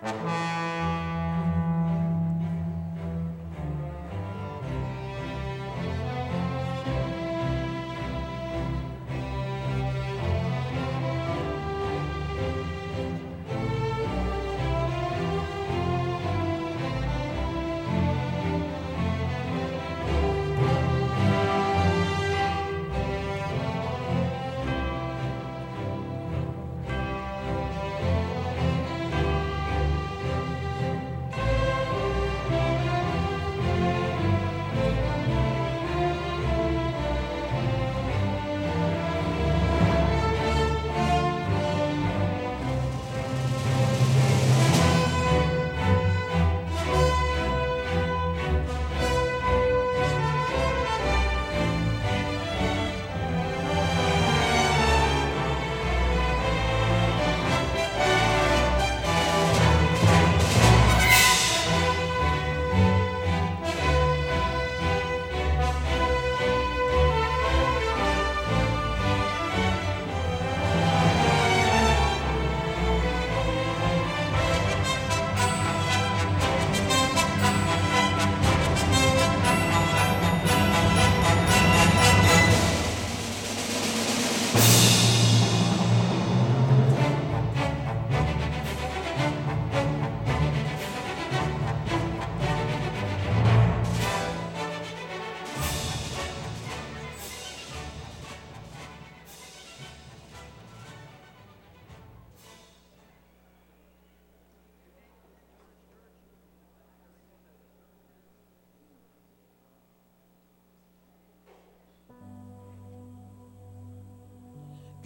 [0.00, 0.67] Música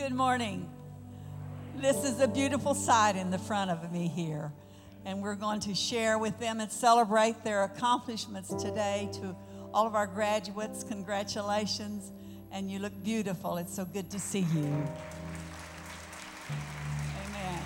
[0.03, 0.69] Good morning.
[1.77, 4.53] This is a beautiful sight in the front of me here.
[5.05, 9.37] And we're going to share with them and celebrate their accomplishments today to
[9.73, 10.83] all of our graduates.
[10.83, 12.11] Congratulations.
[12.51, 13.59] And you look beautiful.
[13.59, 14.89] It's so good to see you.
[17.25, 17.63] Amen.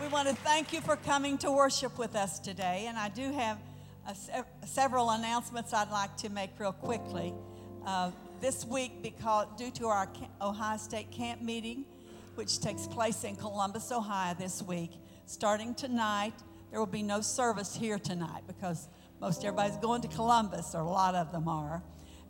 [0.00, 2.84] We want to thank you for coming to worship with us today.
[2.86, 3.58] And I do have
[4.14, 7.34] se- several announcements I'd like to make real quickly.
[7.84, 10.08] Uh, this week because due to our
[10.40, 11.84] Ohio State camp meeting,
[12.34, 14.90] which takes place in Columbus, Ohio this week,
[15.26, 16.34] starting tonight.
[16.70, 18.88] There will be no service here tonight because
[19.20, 21.82] most everybody's going to Columbus, or a lot of them are.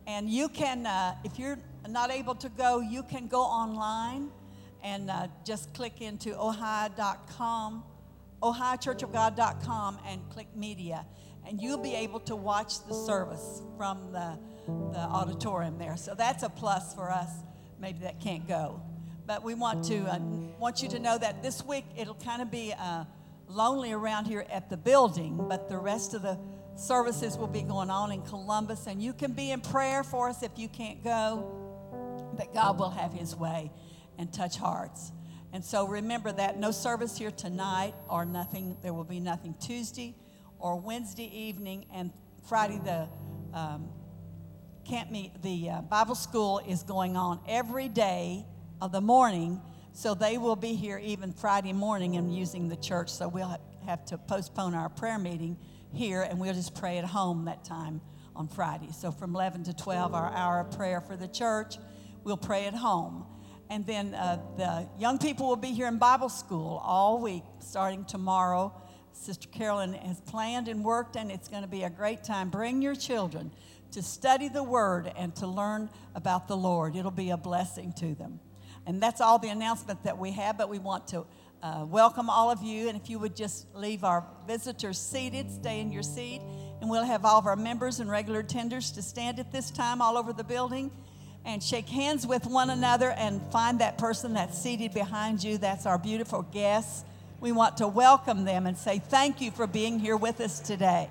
[0.07, 4.31] And you can, uh, if you're not able to go, you can go online
[4.85, 7.85] and uh, just click into ohio.com
[8.43, 11.07] ohiochurchofgod.com and click media,
[11.47, 15.97] and you'll be able to watch the service from the, the auditorium there.
[15.97, 17.31] So that's a plus for us,
[17.81, 18.81] maybe that can't go.
[19.27, 20.19] But we want to uh,
[20.59, 23.05] want you to know that this week it'll kind of be uh,
[23.49, 26.39] lonely around here at the building, but the rest of the
[26.77, 30.43] services will be going on in Columbus, and you can be in prayer for us
[30.43, 31.59] if you can't go.
[32.37, 33.71] But God will have His way
[34.19, 35.13] and touch hearts.
[35.53, 40.15] And so remember that no service here tonight or nothing, there will be nothing Tuesday
[40.63, 42.13] or Wednesday evening and
[42.49, 43.09] Friday the
[43.53, 43.89] um,
[44.89, 48.47] camp meet, the uh, Bible school is going on every day
[48.81, 49.61] of the morning.
[49.93, 53.11] So they will be here even Friday morning and using the church.
[53.11, 55.59] So we'll have to postpone our prayer meeting
[55.93, 58.01] here and we'll just pray at home that time
[58.35, 58.89] on Friday.
[58.93, 61.77] So from 11 to 12, our hour of prayer for the church,
[62.25, 63.27] we'll pray at home.
[63.69, 68.05] And then uh, the young people will be here in Bible school all week, starting
[68.05, 68.73] tomorrow.
[69.13, 72.51] Sister Carolyn has planned and worked, and it's going to be a great time.
[72.51, 73.51] Bring your children
[73.93, 76.97] to study the Word and to learn about the Lord.
[76.97, 78.41] It'll be a blessing to them.
[78.87, 81.25] And that's all the announcement that we have, but we want to
[81.63, 82.89] uh, welcome all of you.
[82.89, 86.41] And if you would just leave our visitors seated, stay in your seat,
[86.81, 90.03] and we'll have all of our members and regular tenders to stand at this time
[90.03, 90.91] all over the building
[91.45, 95.59] and shake hands with one another and find that person that's seated behind you.
[95.59, 97.05] That's our beautiful guests.
[97.43, 101.11] We want to welcome them and say thank you for being here with us today.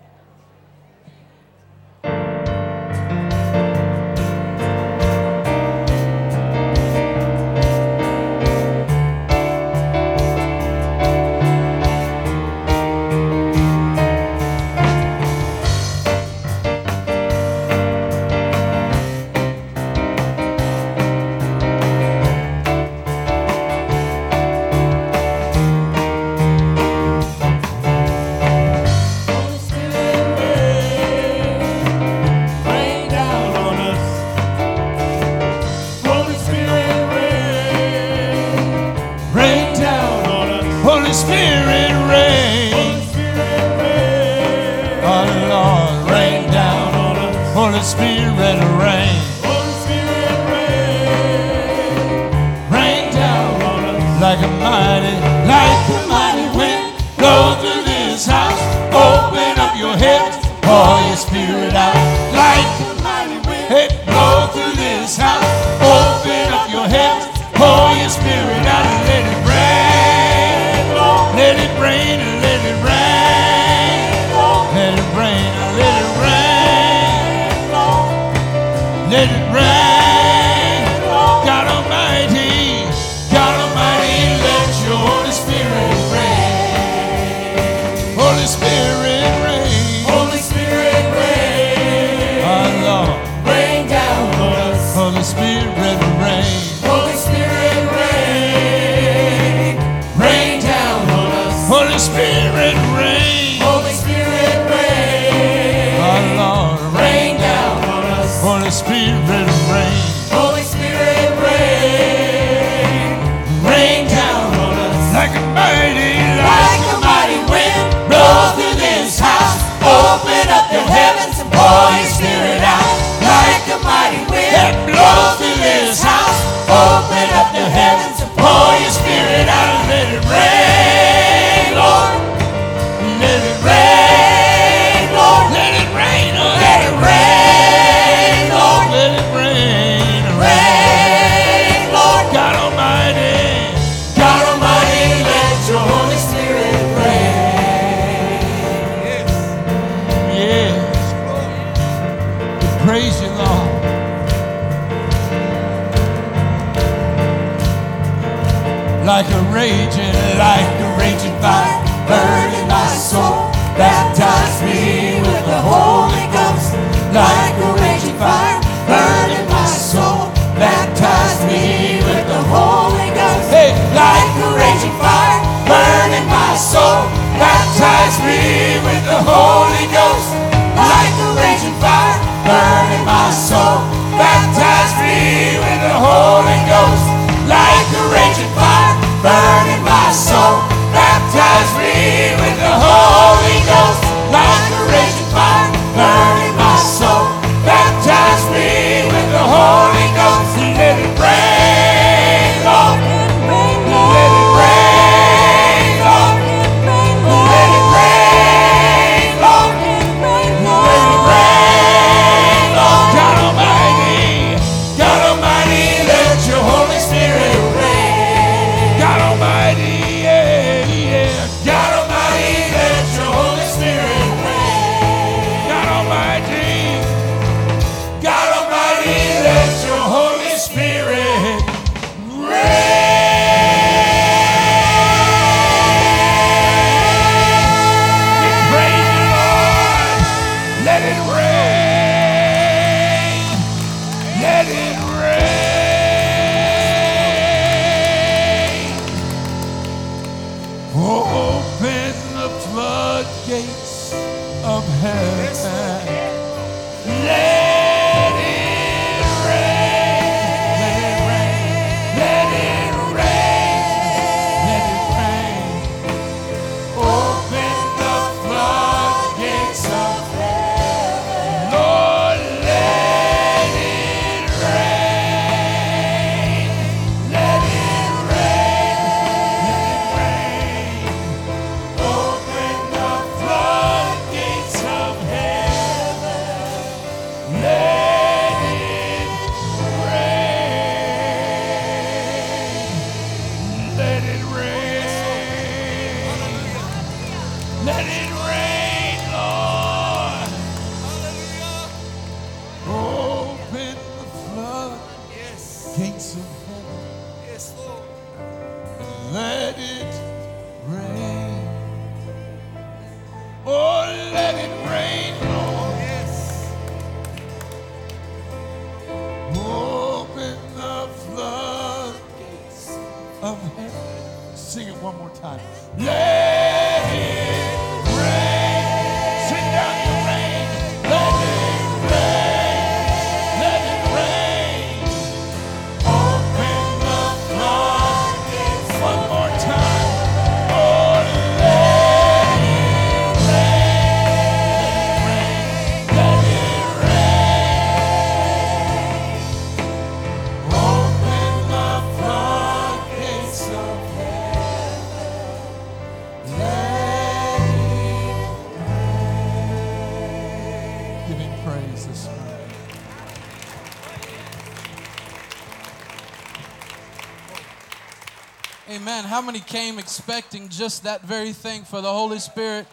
[370.32, 372.88] Expecting just that very thing for the Holy Spirit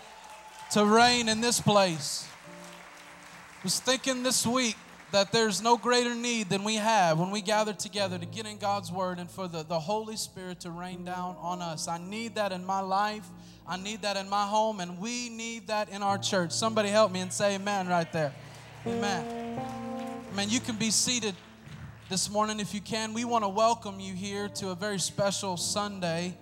[0.72, 2.26] to reign in this place?
[3.62, 4.76] Was thinking this week
[5.12, 8.58] that there's no greater need than we have when we gather together to get in
[8.58, 11.86] God's Word and for the, the Holy Spirit to rain down on us.
[11.86, 13.28] I need that in my life.
[13.68, 16.50] I need that in my home, and we need that in our church.
[16.50, 18.32] Somebody help me and say amen right there.
[18.84, 19.60] Amen.
[20.34, 21.36] Man, you can be seated
[22.08, 23.14] this morning if you can.
[23.14, 26.36] We want to welcome you here to a very special Sunday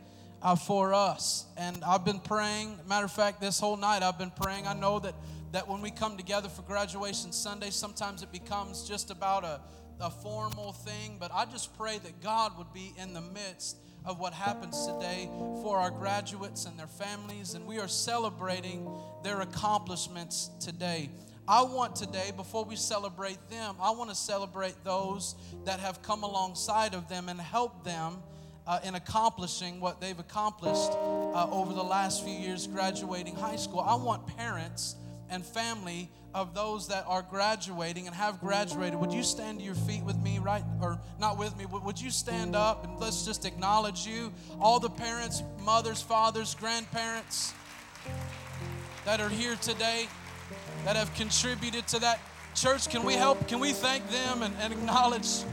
[0.47, 1.45] uh, for us.
[1.57, 4.69] And I've been praying, matter of fact, this whole night I've been praying.
[4.69, 5.17] I know that,
[5.51, 9.61] that when we come together for graduation Sunday, sometimes it becomes just about a,
[10.01, 14.21] a formal thing, but I just pray that God would be in the midst of
[14.21, 15.29] what happens today
[15.63, 18.89] for our graduates and their families, and we are celebrating
[19.25, 21.11] their accomplishments today.
[21.49, 25.35] I want today, before we celebrate them, I want to celebrate those
[25.65, 28.19] that have come alongside of them and help them
[28.67, 33.81] uh, in accomplishing what they've accomplished uh, over the last few years graduating high school.
[33.81, 34.97] I want parents
[35.31, 38.99] and family of those that are graduating and have graduated.
[39.01, 40.63] Would you stand to your feet with me, right?
[40.83, 44.33] Or not with me, would you stand up and let's just acknowledge you?
[44.61, 47.55] All the parents, mothers, fathers, grandparents
[49.05, 50.09] that are here today
[50.85, 52.21] that have contributed to that.
[52.55, 53.49] Church, can we help?
[53.49, 55.45] Can we thank them and, and acknowledge?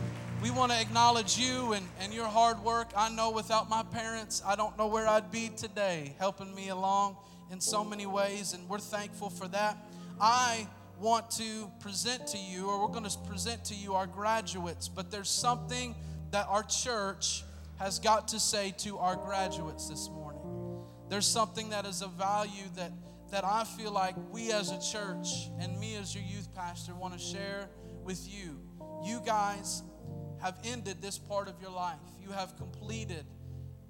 [0.44, 2.90] We want to acknowledge you and, and your hard work.
[2.98, 7.16] I know without my parents, I don't know where I'd be today, helping me along
[7.50, 9.78] in so many ways, and we're thankful for that.
[10.20, 10.68] I
[11.00, 15.10] want to present to you, or we're going to present to you our graduates, but
[15.12, 15.96] there's something
[16.32, 17.46] that our church
[17.80, 20.42] has got to say to our graduates this morning.
[21.08, 22.92] There's something that is of value that,
[23.32, 25.30] that I feel like we as a church
[25.62, 27.70] and me as your youth pastor want to share
[28.04, 28.60] with you.
[29.06, 29.84] You guys
[30.44, 31.96] have ended this part of your life.
[32.22, 33.26] You have completed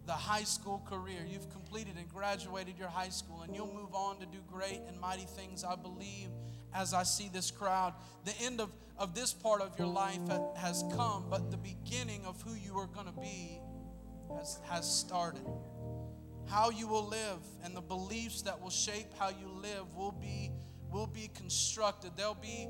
[0.05, 1.25] the high school career.
[1.27, 4.99] You've completed and graduated your high school, and you'll move on to do great and
[5.01, 6.29] mighty things, I believe,
[6.71, 7.95] as I see this crowd.
[8.23, 10.19] The end of, of this part of your life
[10.55, 13.59] has come, but the beginning of who you are going to be
[14.37, 15.47] has, has started.
[16.45, 20.51] How you will live and the beliefs that will shape how you live will be,
[20.91, 22.11] will be constructed.
[22.15, 22.67] There'll be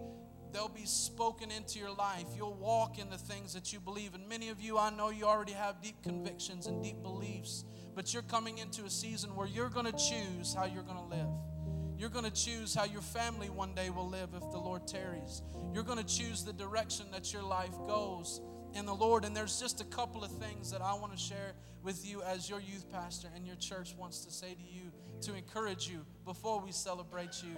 [0.53, 2.25] they'll be spoken into your life.
[2.35, 4.13] You'll walk in the things that you believe.
[4.13, 8.13] And many of you, I know you already have deep convictions and deep beliefs, but
[8.13, 11.29] you're coming into a season where you're going to choose how you're going to live.
[11.97, 15.41] You're going to choose how your family one day will live if the Lord tarries.
[15.73, 18.41] You're going to choose the direction that your life goes
[18.73, 19.25] in the Lord.
[19.25, 22.49] And there's just a couple of things that I want to share with you as
[22.49, 24.91] your youth pastor and your church wants to say to you
[25.21, 27.57] to encourage you before we celebrate you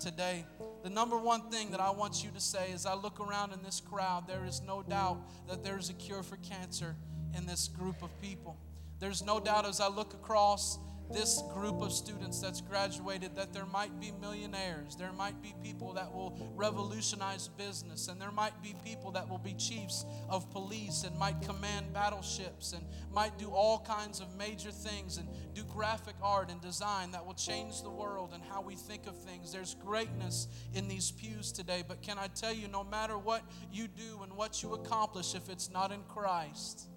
[0.00, 0.44] today.
[0.82, 3.62] The number one thing that I want you to say as I look around in
[3.62, 6.96] this crowd, there is no doubt that there is a cure for cancer
[7.36, 8.56] in this group of people.
[8.98, 10.78] There's no doubt as I look across
[11.12, 15.92] this group of students that's graduated that there might be millionaires, there might be people
[15.92, 21.04] that will revolutionize business, and there might be people that will be chiefs of police
[21.04, 26.16] and might command battleships and might do all kinds of major things and do graphic
[26.22, 29.52] art and design that will change the world and how we think of things.
[29.52, 33.86] There's greatness in these pews today, but can I tell you, no matter what you
[33.86, 36.88] do and what you accomplish, if it's not in Christ,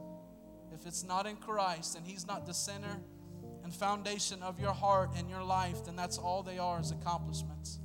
[0.74, 3.00] if it's not in Christ and He's not the center
[3.70, 7.78] and foundation of your heart and your life, then that's all they are as accomplishments.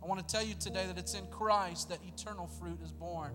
[0.00, 3.32] I want to tell you today that it's in Christ that eternal fruit is born.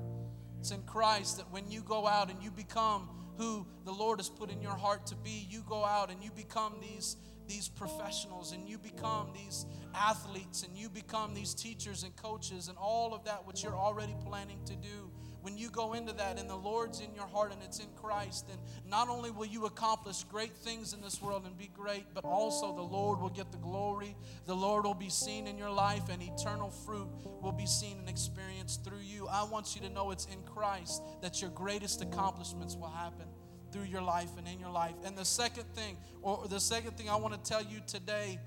[0.59, 4.29] It's in Christ that when you go out and you become who the Lord has
[4.29, 7.17] put in your heart to be, you go out and you become these,
[7.49, 12.77] these professionals and you become these athletes and you become these teachers and coaches and
[12.77, 16.49] all of that which you're already planning to do when you go into that and
[16.49, 20.23] the Lord's in your heart and it's in Christ, then not only will you accomplish
[20.23, 23.57] great things in this world and be great, but also the Lord will get the
[23.57, 24.15] glory.
[24.45, 27.07] The Lord will be seen in your life, and eternal fruit
[27.41, 29.27] will be seen and experienced through you.
[29.27, 33.27] I want you to know it's in Christ that your greatest accomplishments will happen
[33.71, 34.95] through your life and in your life.
[35.05, 38.39] And the second thing, or the second thing I want to tell you today,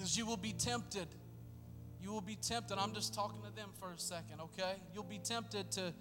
[0.00, 1.06] is you will be tempted
[2.02, 2.78] you will be tempted.
[2.78, 4.74] I'm just talking to them for a second, okay?
[4.92, 5.94] You'll be tempted to,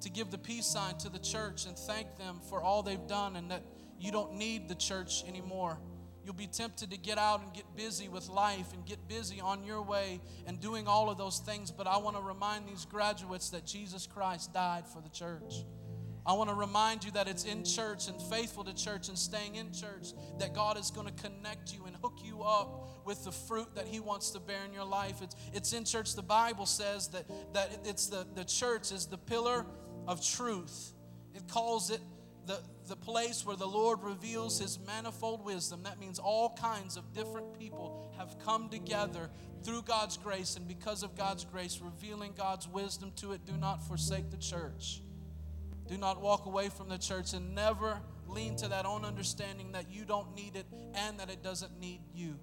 [0.00, 3.36] to give the peace sign to the church and thank them for all they've done
[3.36, 3.62] and that
[4.00, 5.78] you don't need the church anymore.
[6.24, 9.64] You'll be tempted to get out and get busy with life and get busy on
[9.64, 11.70] your way and doing all of those things.
[11.70, 15.64] But I want to remind these graduates that Jesus Christ died for the church.
[16.24, 19.56] I want to remind you that it's in church and faithful to church and staying
[19.56, 23.32] in church that God is going to connect you and hook you up with the
[23.32, 25.22] fruit that He wants to bear in your life.
[25.22, 26.14] It's, it's in church.
[26.14, 29.66] The Bible says that, that it's the, the church is the pillar
[30.06, 30.92] of truth.
[31.34, 32.00] It calls it
[32.46, 35.82] the, the place where the Lord reveals His manifold wisdom.
[35.84, 39.30] That means all kinds of different people have come together
[39.64, 43.44] through God's grace and because of God's grace, revealing God's wisdom to it.
[43.44, 45.02] Do not forsake the church.
[45.88, 49.90] Do not walk away from the church and never lean to that own understanding that
[49.90, 52.38] you don't need it and that it doesn't need you.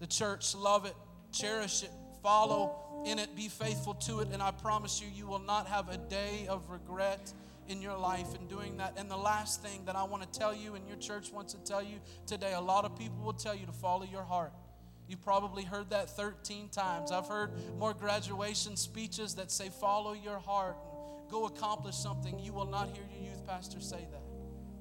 [0.00, 0.94] The church, love it,
[1.32, 1.90] cherish it,
[2.22, 5.88] follow in it, be faithful to it, and I promise you, you will not have
[5.88, 7.32] a day of regret
[7.68, 8.94] in your life in doing that.
[8.96, 11.64] And the last thing that I want to tell you, and your church wants to
[11.64, 14.52] tell you today, a lot of people will tell you to follow your heart.
[15.08, 17.12] You probably heard that 13 times.
[17.12, 20.76] I've heard more graduation speeches that say, follow your heart
[21.20, 24.22] and go accomplish something, you will not hear your youth pastor say that.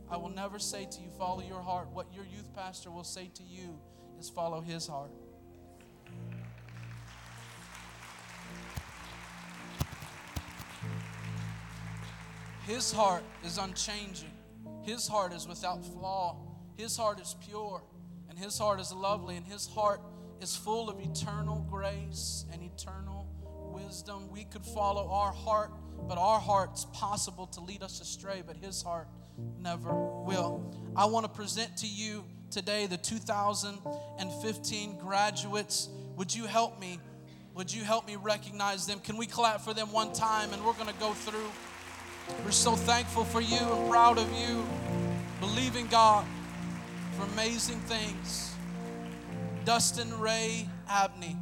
[0.10, 1.89] I will never say to you, follow your heart.
[1.91, 3.80] What your youth pastor will say to you
[4.19, 5.12] is follow his heart.
[12.65, 14.32] His heart is unchanging.
[14.84, 16.38] His heart is without flaw.
[16.78, 17.84] His heart is pure.
[18.30, 19.38] And his heart is lovely.
[19.38, 20.01] And his heart
[20.41, 23.28] is full of eternal grace and eternal
[23.71, 24.30] wisdom.
[24.32, 25.71] We could follow our heart
[26.08, 29.08] but our heart's possible to lead us astray, but his heart
[29.60, 30.73] never will.
[30.95, 32.25] I want to present to you
[32.56, 35.89] today the 2015 graduates.
[36.15, 37.02] Would you help me?
[37.54, 39.02] Would you help me recognize them?
[39.02, 41.52] Can we clap for them one time and we're going to go through?
[42.46, 44.65] We're so thankful for you and proud of you.
[45.41, 46.26] Believing God
[47.18, 48.56] for amazing things.
[49.65, 51.36] Dustin Ray Abney.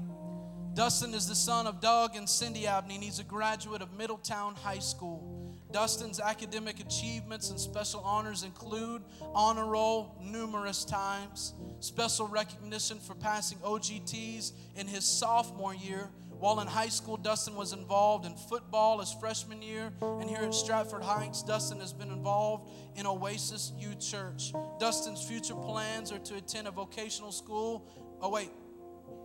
[0.73, 4.55] Dustin is the son of Doug and Cindy Abney, and he's a graduate of Middletown
[4.55, 5.42] High School.
[5.73, 9.01] Dustin's academic achievements and special honors include
[9.33, 16.09] honor roll numerous times, special recognition for passing OGTs in his sophomore year.
[16.29, 20.53] While in high school, Dustin was involved in football his freshman year, and here at
[20.53, 24.53] Stratford Heights, Dustin has been involved in Oasis Youth Church.
[24.79, 27.87] Dustin's future plans are to attend a vocational school.
[28.21, 28.51] Oh, wait,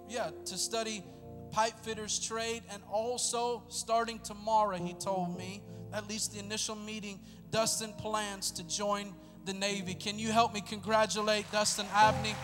[0.08, 1.04] yeah, to study
[1.50, 7.20] pipe fitter's trade, and also starting tomorrow, he told me, at least the initial meeting,
[7.51, 9.94] Dustin plans to join the Navy.
[9.94, 12.35] Can you help me congratulate Dustin Abney?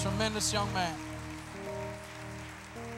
[0.00, 0.96] Tremendous young man.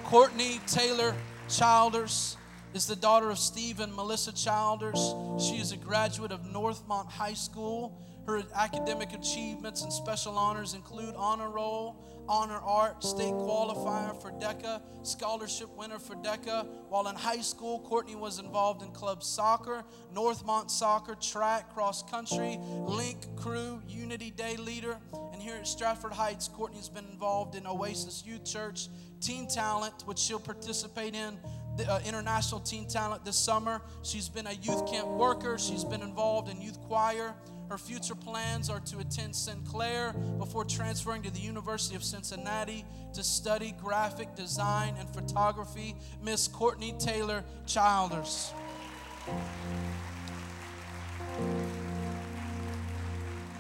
[0.05, 1.15] Courtney Taylor
[1.49, 2.37] Childers
[2.73, 5.15] is the daughter of Steve and Melissa Childers.
[5.39, 8.01] She is a graduate of Northmont High School.
[8.27, 11.97] Her academic achievements and special honors include honor roll,
[12.29, 16.67] honor art, state qualifier for DECA, scholarship winner for DECA.
[16.89, 19.85] While in high school, Courtney was involved in club soccer,
[20.15, 24.99] Northmont soccer, track, cross country, link crew, Unity Day leader.
[25.33, 28.89] And here at Stratford Heights, Courtney's been involved in Oasis Youth Church,
[29.21, 31.39] Teen Talent, which she'll participate in
[31.77, 33.83] the, uh, International Teen Talent this summer.
[34.03, 35.59] She's been a youth camp worker.
[35.59, 37.35] She's been involved in youth choir.
[37.69, 43.23] Her future plans are to attend Sinclair before transferring to the University of Cincinnati to
[43.23, 45.97] study graphic design and photography.
[46.23, 48.53] Miss Courtney Taylor Childers.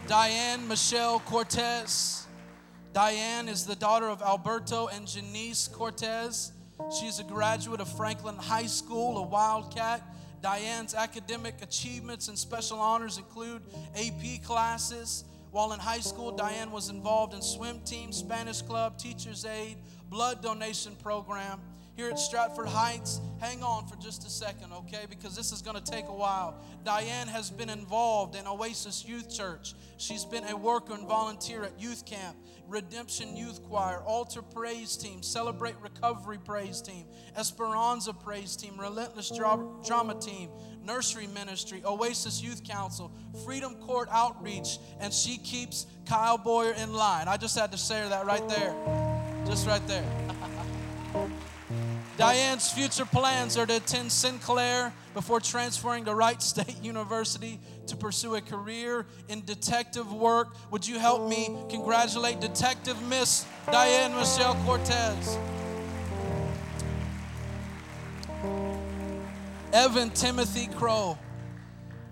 [0.06, 2.26] Diane Michelle Cortez.
[2.92, 6.52] Diane is the daughter of Alberto and Janice Cortez.
[7.00, 10.02] She's a graduate of Franklin High School, a Wildcat.
[10.44, 13.62] Diane's academic achievements and special honors include
[13.96, 15.24] AP classes.
[15.52, 19.78] While in high school, Diane was involved in swim team, Spanish club, teacher's aid,
[20.10, 21.62] blood donation program.
[21.96, 25.04] Here at Stratford Heights, hang on for just a second, okay?
[25.08, 26.60] Because this is going to take a while.
[26.84, 29.74] Diane has been involved in Oasis Youth Church.
[29.96, 35.22] She's been a worker and volunteer at youth camp, Redemption Youth Choir, Altar Praise Team,
[35.22, 37.04] Celebrate Recovery Praise Team,
[37.36, 40.50] Esperanza Praise Team, Relentless Drama Team,
[40.82, 43.12] Nursery Ministry, Oasis Youth Council,
[43.44, 47.28] Freedom Court Outreach, and she keeps Kyle Boyer in line.
[47.28, 48.74] I just had to say that right there.
[49.46, 50.04] Just right there.
[52.16, 58.36] Diane's future plans are to attend Sinclair before transferring to Wright State University to pursue
[58.36, 60.54] a career in detective work.
[60.70, 65.38] Would you help me congratulate Detective Miss Diane Michelle Cortez?
[69.72, 71.18] Evan Timothy Crow.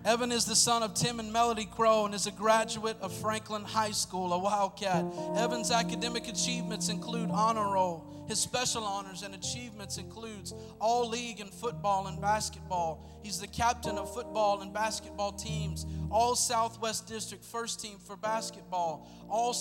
[0.05, 3.63] Evan is the son of Tim and Melody Crow and is a graduate of Franklin
[3.63, 5.05] High School, a Wildcat.
[5.37, 8.05] Evan's academic achievements include honor roll.
[8.27, 13.05] His special honors and achievements includes all league in football and basketball.
[13.23, 19.09] He's the captain of football and basketball teams, all Southwest District first team for basketball.
[19.29, 19.55] All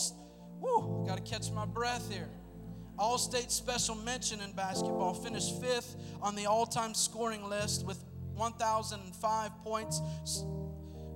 [0.60, 2.30] whoo, got to catch my breath here.
[2.98, 8.04] All state special mention in basketball, finished fifth on the all time scoring list with
[8.36, 10.02] 1,005 points,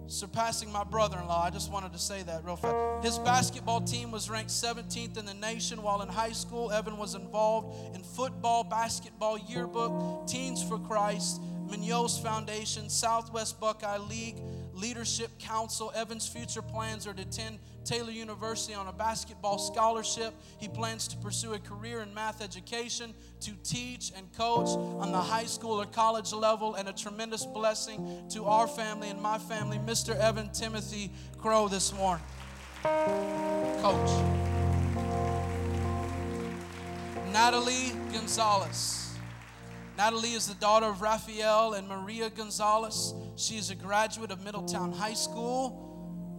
[0.07, 1.43] surpassing my brother in law.
[1.43, 3.05] I just wanted to say that real fast.
[3.05, 7.15] His basketball team was ranked 17th in the nation, while in high school, Evan was
[7.15, 14.41] involved in football, basketball, yearbook, Teens for Christ, Munoz Foundation, Southwest Buckeye League,
[14.75, 15.91] Leadership Council.
[15.95, 20.33] Evan's future plans are to attend Taylor University on a basketball scholarship.
[20.57, 25.21] He plans to pursue a career in math education, to teach and coach on the
[25.21, 29.77] high school or college level, and a tremendous blessing to our family and my family,
[29.79, 30.15] Mr.
[30.19, 32.25] Evan Timothy Crow, this morning.
[32.83, 34.11] Coach.
[37.31, 39.04] Natalie Gonzalez.
[39.97, 43.13] Natalie is the daughter of Rafael and Maria Gonzalez.
[43.37, 45.84] She is a graduate of Middletown High School.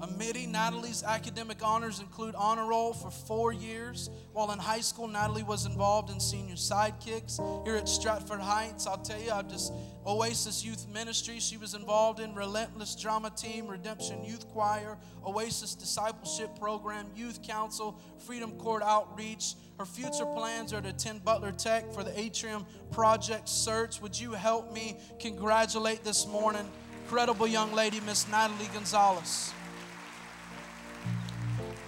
[0.03, 4.11] Amity, Natalie's academic honors include honor roll for four years.
[4.33, 7.65] While in high school, Natalie was involved in senior sidekicks.
[7.65, 9.73] Here at Stratford Heights, I'll tell you, I've just
[10.07, 11.41] Oasis Youth Ministry.
[11.41, 17.99] She was involved in Relentless Drama Team, Redemption Youth Choir, Oasis Discipleship Program, Youth Council,
[18.27, 19.55] Freedom Court Outreach.
[19.79, 24.01] Her future plans are to attend Butler Tech for the Atrium Project Search.
[24.03, 26.69] Would you help me congratulate this morning?
[27.05, 29.53] Incredible young lady, Miss Natalie Gonzalez.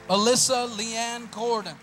[0.08, 1.76] Alyssa Leanne Gordon.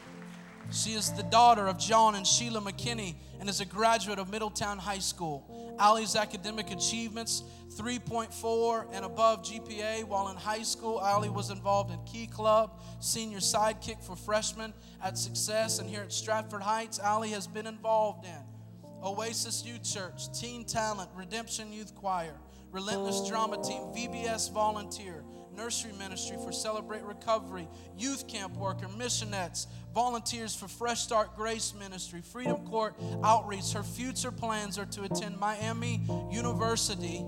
[0.71, 4.79] She is the daughter of John and Sheila McKinney and is a graduate of Middletown
[4.79, 5.75] High School.
[5.77, 7.43] Allie's academic achievements
[7.75, 10.05] 3.4 and above GPA.
[10.05, 15.19] While in high school, Allie was involved in Key Club, senior sidekick for freshmen at
[15.19, 15.77] Success.
[15.77, 21.11] And here at Stratford Heights, Allie has been involved in Oasis Youth Church, Teen Talent,
[21.15, 22.33] Redemption Youth Choir,
[22.71, 25.23] Relentless Drama Team, VBS Volunteer,
[25.55, 32.21] nursery ministry for Celebrate Recovery, youth camp worker, missionettes, volunteers for Fresh Start Grace Ministry,
[32.21, 33.71] Freedom Court Outreach.
[33.73, 37.23] Her future plans are to attend Miami University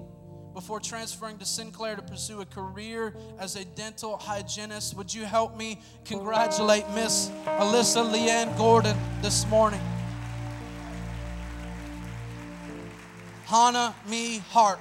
[0.54, 4.98] before transferring to Sinclair to pursue a career as a dental hygienist.
[4.98, 9.82] Would you help me congratulate Miss Alyssa Leanne Gordon this morning?
[13.46, 14.80] Hannah Mae Harp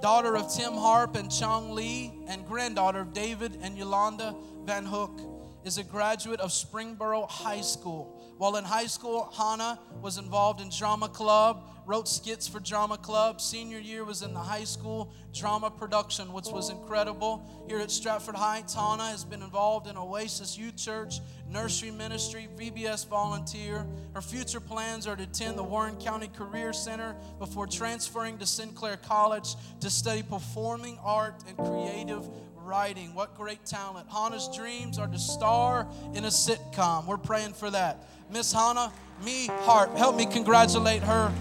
[0.00, 5.20] daughter of Tim Harp and Chong Lee, and granddaughter of David and Yolanda Van Hook,
[5.64, 8.19] is a graduate of Springboro High School.
[8.40, 13.38] While in high school, Hannah was involved in drama club, wrote skits for drama club.
[13.38, 17.44] Senior year was in the high school drama production, which was incredible.
[17.68, 23.06] Here at Stratford Heights, Hannah has been involved in Oasis Youth Church, nursery ministry, VBS
[23.06, 23.86] volunteer.
[24.14, 28.96] Her future plans are to attend the Warren County Career Center before transferring to Sinclair
[28.96, 32.26] College to study performing art and creative
[32.70, 33.14] writing.
[33.14, 34.08] What great talent.
[34.08, 37.06] Hannah's dreams are to star in a sitcom.
[37.06, 38.06] We're praying for that.
[38.30, 38.92] Miss Hannah,
[39.24, 39.96] Mae Harp.
[39.96, 41.32] Help me congratulate her.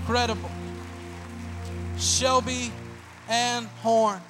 [0.00, 0.50] Incredible.
[1.98, 2.70] Shelby
[3.28, 4.20] Ann Horn.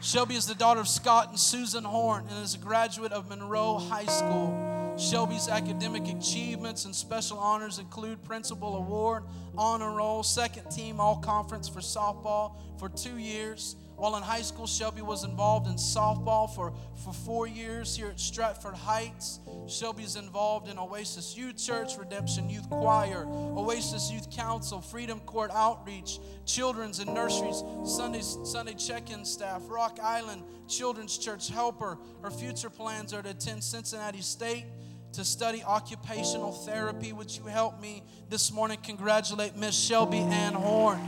[0.00, 3.78] Shelby is the daughter of Scott and Susan Horn and is a graduate of Monroe
[3.78, 4.94] High School.
[4.96, 9.24] Shelby's academic achievements and special honors include Principal Award,
[9.56, 13.76] Honor Roll, Second Team All Conference for softball for two years.
[13.98, 18.20] While in high school, Shelby was involved in softball for, for four years here at
[18.20, 19.40] Stratford Heights.
[19.66, 26.20] Shelby's involved in Oasis Youth Church, Redemption Youth Choir, Oasis Youth Council, Freedom Court Outreach,
[26.46, 31.98] Children's and Nurseries, Sunday, Sunday check in staff, Rock Island Children's Church helper.
[32.22, 34.66] Her future plans are to attend Cincinnati State
[35.14, 37.12] to study occupational therapy.
[37.12, 41.00] Would you help me this morning congratulate Miss Shelby Ann Horn?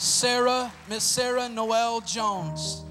[0.00, 2.86] Sarah, Miss Sarah Noel Jones.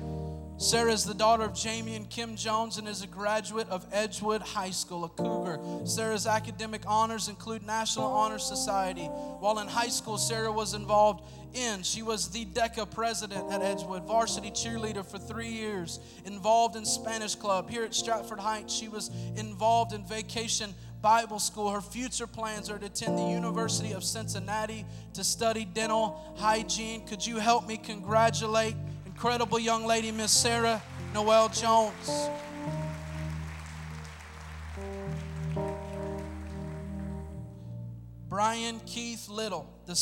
[0.60, 4.43] Sarah is the daughter of Jamie and Kim Jones and is a graduate of Edgewood
[4.43, 5.60] High School, a cougar.
[5.86, 9.06] Sarah's academic honors include National Honor Society.
[9.06, 11.24] While in high school, Sarah was involved
[11.56, 16.86] in, she was the DECA president at Edgewood, varsity cheerleader for three years, involved in
[16.86, 17.72] Spanish Club.
[17.72, 21.69] Here at Stratford Heights, she was involved in vacation Bible school.
[21.69, 27.05] Her future plans are to attend the University of Cincinnati to study dental hygiene.
[27.07, 30.81] Could you help me congratulate incredible young lady, Miss Sarah
[31.13, 32.29] Noel Jones?
[38.27, 39.95] Brian Keith Little II,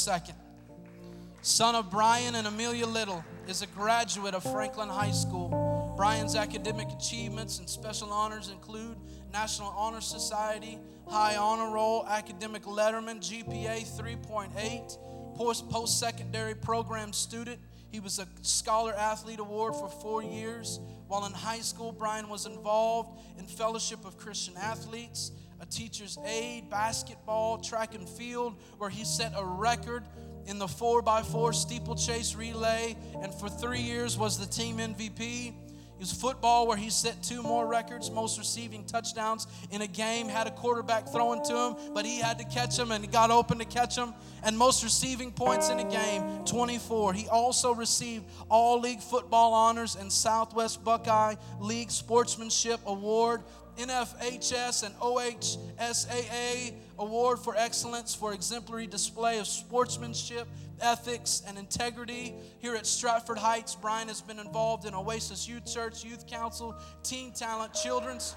[1.42, 5.94] son of Brian and Amelia Little, is a graduate of Franklin High School.
[5.96, 8.98] Brian's academic achievements and special honors include
[9.40, 14.98] National Honor Society, High Honor Roll, Academic Letterman, GPA 3.8,
[15.38, 17.60] post secondary program student.
[17.92, 20.80] He was a Scholar Athlete Award for four years.
[21.08, 26.72] While in high school, Brian was involved in Fellowship of Christian Athletes, a teacher's aide,
[26.72, 30.04] basketball, track and field, where he set a record
[30.48, 35.54] in the 4x4 steeplechase relay, and for three years was the team MVP.
[35.98, 40.30] It was football where he set two more records, most receiving touchdowns in a game,
[40.30, 43.32] had a quarterback throwing to him, but he had to catch him and he got
[43.32, 44.14] open to catch him.
[44.44, 47.14] And most receiving points in a game, 24.
[47.14, 53.42] He also received all league football honors and Southwest Buckeye League Sportsmanship Award,
[53.80, 60.48] NFHS and OHSAA Award for Excellence for Exemplary Display of Sportsmanship
[60.82, 62.34] ethics, and integrity.
[62.60, 67.32] Here at Stratford Heights, Brian has been involved in Oasis Youth Church, Youth Council, Teen
[67.34, 68.36] Talent, Children's,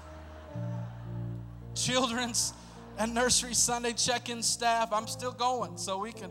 [1.75, 2.53] Children's,
[2.97, 4.91] and Nursery Sunday check-in staff.
[4.91, 6.29] I'm still going, so we can.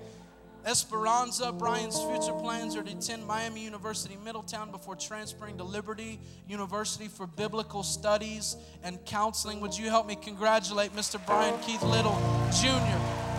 [0.67, 7.09] Esperanza, Brian's future plans are to attend Miami University Middletown before transferring to Liberty University
[7.09, 9.61] for biblical studies and counseling.
[9.61, 11.25] Would you help me congratulate Mr.
[11.25, 12.19] Brian Keith Little
[12.61, 13.30] Jr.?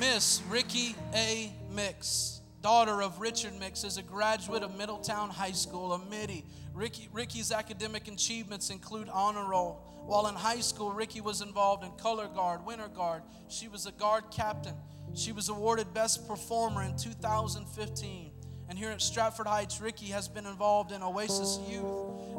[0.00, 1.52] Miss Ricky A.
[1.70, 6.44] Mix, daughter of Richard Mix, is a graduate of Middletown High School, a Middie.
[6.74, 9.84] Ricky, Ricky's academic achievements include honor roll.
[10.04, 13.22] While in high school, Ricky was involved in color guard, winter guard.
[13.46, 14.74] She was a guard captain.
[15.14, 18.32] She was awarded Best Performer in 2015.
[18.68, 21.84] And here at Stratford Heights, Ricky has been involved in Oasis Youth,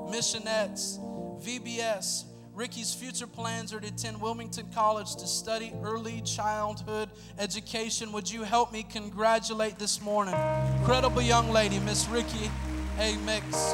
[0.09, 0.99] Missionettes,
[1.41, 2.25] VBS.
[2.53, 8.11] Ricky's future plans are to attend Wilmington College to study early childhood education.
[8.11, 10.33] Would you help me congratulate this morning?
[10.79, 12.49] Incredible young lady, Miss Ricky
[12.99, 13.15] A.
[13.17, 13.73] Mix.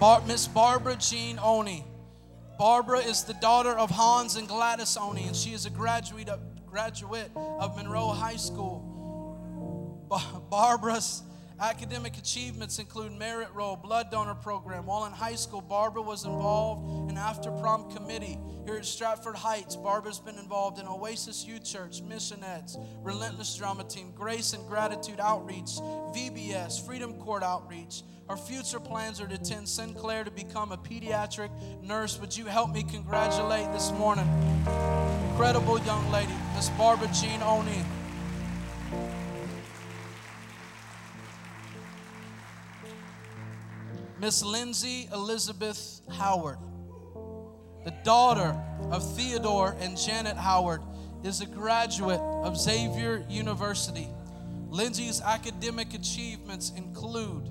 [0.00, 1.84] Bar- Miss Barbara Jean Oney.
[2.58, 6.40] Barbara is the daughter of Hans and Gladys Oney, and she is a graduate of
[6.72, 8.88] graduate of Monroe High School.
[10.50, 11.22] Barbara's
[11.62, 14.84] academic achievements include merit roll, blood donor program.
[14.84, 18.38] While in high school, Barbara was involved in after prom committee.
[18.66, 24.12] Here at Stratford Heights, Barbara's been involved in Oasis Youth Church, Missionettes, Relentless Drama Team,
[24.14, 25.78] Grace and Gratitude Outreach,
[26.14, 28.02] VBS, Freedom Court Outreach.
[28.28, 31.50] Her future plans are to attend Sinclair to become a pediatric
[31.82, 32.18] nurse.
[32.20, 34.28] Would you help me congratulate this morning?
[35.30, 37.84] Incredible young lady, Miss Barbara Jean Oney.
[44.22, 46.58] Miss Lindsay Elizabeth Howard,
[47.84, 48.56] the daughter
[48.92, 50.80] of Theodore and Janet Howard,
[51.24, 54.06] is a graduate of Xavier University.
[54.68, 57.50] Lindsay's academic achievements include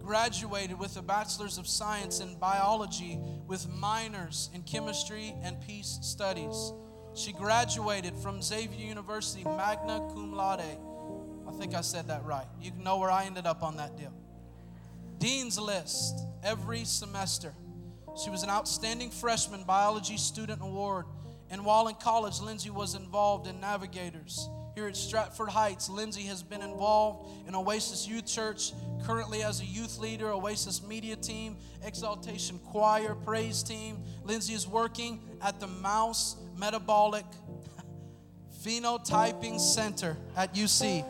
[0.00, 6.72] graduated with a bachelor's of science in biology with minors in chemistry and peace studies.
[7.14, 10.76] She graduated from Xavier University magna cum laude.
[11.48, 12.46] I think I said that right.
[12.60, 14.12] You know where I ended up on that deal.
[15.20, 17.52] Dean's List every semester.
[18.24, 21.04] She was an outstanding freshman biology student award.
[21.50, 24.48] And while in college, Lindsay was involved in Navigators.
[24.74, 28.72] Here at Stratford Heights, Lindsay has been involved in Oasis Youth Church,
[29.04, 34.02] currently as a youth leader, Oasis Media Team, Exaltation Choir, Praise Team.
[34.24, 37.26] Lindsay is working at the Mouse Metabolic
[38.64, 41.04] Phenotyping Center at UC.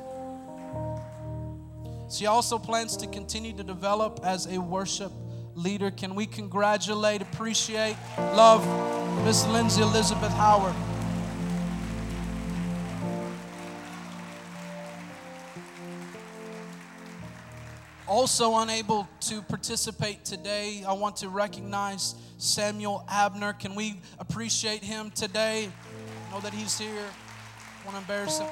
[2.11, 5.13] She also plans to continue to develop as a worship
[5.55, 5.93] leader.
[5.93, 8.67] Can we congratulate, appreciate, love
[9.25, 10.75] Miss Lindsay Elizabeth Howard?
[18.09, 23.53] Also unable to participate today, I want to recognize Samuel Abner.
[23.53, 25.71] Can we appreciate him today?
[26.33, 27.07] Know that he's here.
[27.85, 28.49] Want to embarrass him.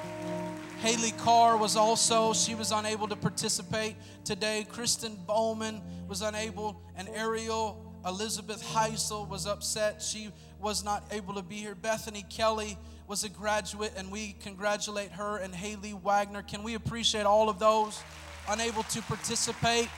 [0.79, 4.65] Haley Carr was also, she was unable to participate today.
[4.69, 10.01] Kristen Bowman was unable, and Ariel Elizabeth Heisel was upset.
[10.01, 11.75] She was not able to be here.
[11.75, 12.77] Bethany Kelly
[13.09, 16.43] was a graduate, and we congratulate her and Haley Wagner.
[16.43, 18.01] Can we appreciate all of those
[18.47, 19.89] unable to participate?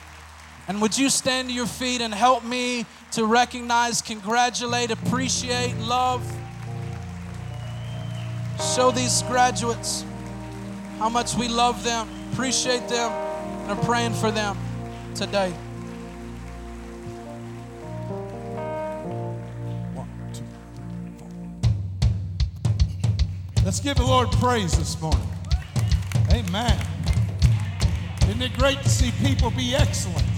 [0.66, 6.24] And would you stand to your feet and help me to recognize, congratulate, appreciate, love?
[8.74, 10.04] Show these graduates
[11.02, 14.56] how much we love them, appreciate them, and are praying for them
[15.16, 15.52] today.
[23.64, 25.26] Let's give the Lord praise this morning.
[26.30, 26.86] Amen.
[28.28, 30.31] Isn't it great to see people be excellent?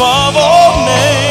[0.00, 1.28] Above all names.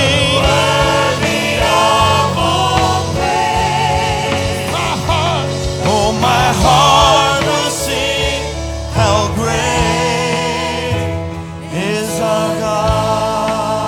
[5.91, 8.45] Oh, my heart will sing
[8.93, 9.57] how great
[11.73, 13.81] is our God.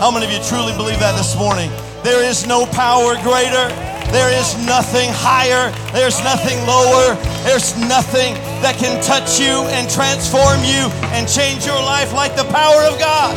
[0.00, 1.70] How many of you truly believe that this morning?
[2.02, 3.68] There is no power greater.
[4.10, 5.70] There is nothing higher.
[5.92, 7.16] There's nothing lower.
[7.44, 12.44] There's nothing that can touch you and transform you and change your life like the
[12.50, 13.34] power of God.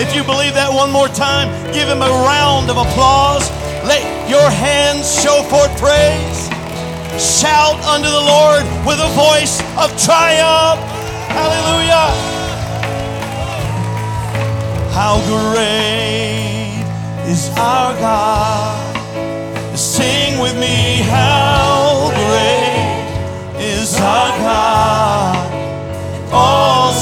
[0.00, 3.44] If you believe that one more time, give him a round of applause.
[3.84, 6.48] Let your hands show forth praise.
[7.20, 10.80] Shout unto the Lord with a voice of triumph.
[11.28, 12.08] Hallelujah.
[14.96, 16.84] How great
[17.28, 18.92] is our God.
[19.76, 21.71] Sing with me, how
[26.34, 26.92] Oh,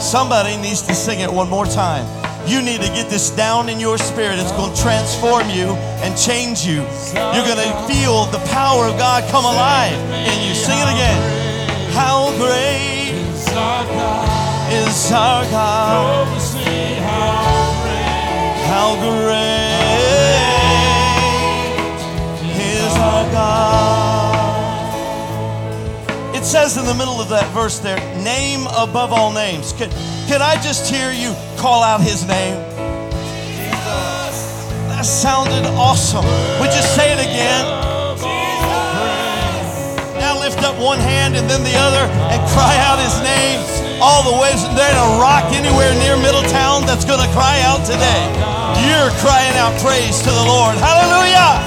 [0.00, 2.04] Somebody needs to sing it one more time.
[2.48, 4.40] You need to get this down in your spirit.
[4.40, 6.82] It's going to transform you and change you.
[7.14, 10.54] You're going to feel the power of God come alive in you.
[10.54, 11.20] Sing it again.
[11.92, 13.14] How great
[14.72, 16.59] Is our God.
[18.70, 19.34] How great
[22.54, 24.36] is our God?
[26.36, 29.72] It says in the middle of that verse there, name above all names.
[29.72, 29.90] Could
[30.40, 32.54] I just hear you call out his name?
[33.58, 34.70] Jesus.
[34.86, 36.24] That sounded awesome.
[36.60, 37.78] Would you say it again?
[40.40, 43.60] Lift up one hand and then the other and cry out his name.
[44.02, 47.84] All the ways there ain't a rock anywhere near Middletown that's going to cry out
[47.86, 48.59] today.
[48.78, 50.76] You're crying out praise to the Lord.
[50.78, 51.58] Hallelujah.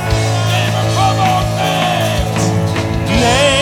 [3.20, 3.53] Name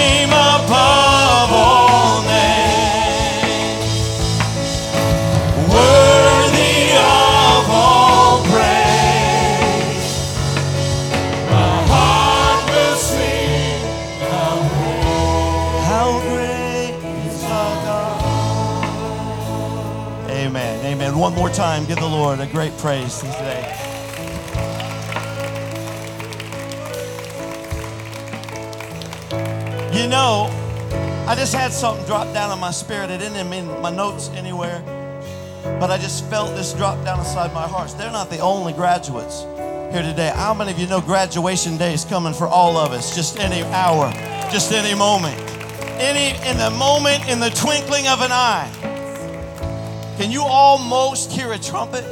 [21.22, 23.62] One more time, give the Lord a great praise today.
[29.94, 30.50] You know,
[31.28, 33.12] I just had something drop down in my spirit.
[33.12, 34.82] It didn't mean my notes anywhere,
[35.80, 37.94] but I just felt this drop down inside my heart.
[38.00, 39.44] They're not the only graduates
[39.94, 40.32] here today.
[40.34, 43.16] How many of you know graduation day is coming for all of us?
[43.16, 44.12] Just any hour,
[44.52, 45.40] just any moment.
[46.02, 48.91] Any in the moment, in the twinkling of an eye.
[50.22, 52.06] Can you almost hear a trumpet?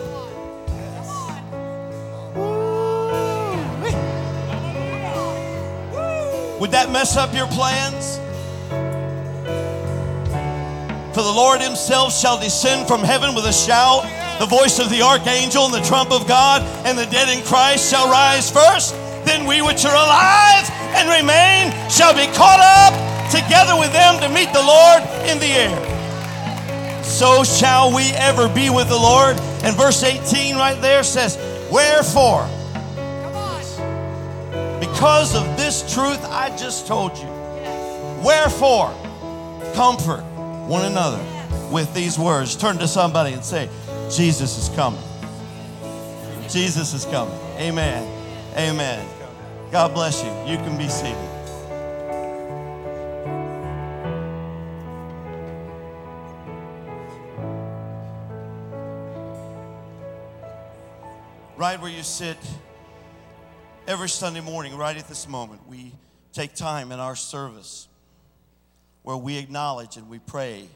[6.60, 8.18] Would that mess up your plans?
[11.14, 14.02] For the Lord himself shall descend from heaven with a shout,
[14.40, 17.92] the voice of the archangel and the trump of God, and the dead in Christ
[17.92, 18.96] shall rise first.
[19.24, 24.30] Then we which are alive and remain shall be caught up together with them to
[24.30, 25.99] meet the Lord in the air.
[27.10, 29.38] So shall we ever be with the Lord.
[29.64, 31.38] And verse 18 right there says,
[31.72, 32.48] Wherefore,
[34.80, 37.28] because of this truth I just told you,
[38.24, 38.94] wherefore,
[39.74, 40.22] comfort
[40.68, 41.22] one another
[41.72, 42.56] with these words.
[42.56, 43.70] Turn to somebody and say,
[44.10, 45.02] Jesus is coming.
[46.48, 47.38] Jesus is coming.
[47.58, 48.08] Amen.
[48.56, 49.06] Amen.
[49.72, 50.30] God bless you.
[50.46, 51.39] You can be seated.
[61.60, 62.38] Right where you sit,
[63.86, 65.92] every Sunday morning, right at this moment, we
[66.32, 67.90] take time in our service
[69.04, 70.70] where we acknowledge and we pray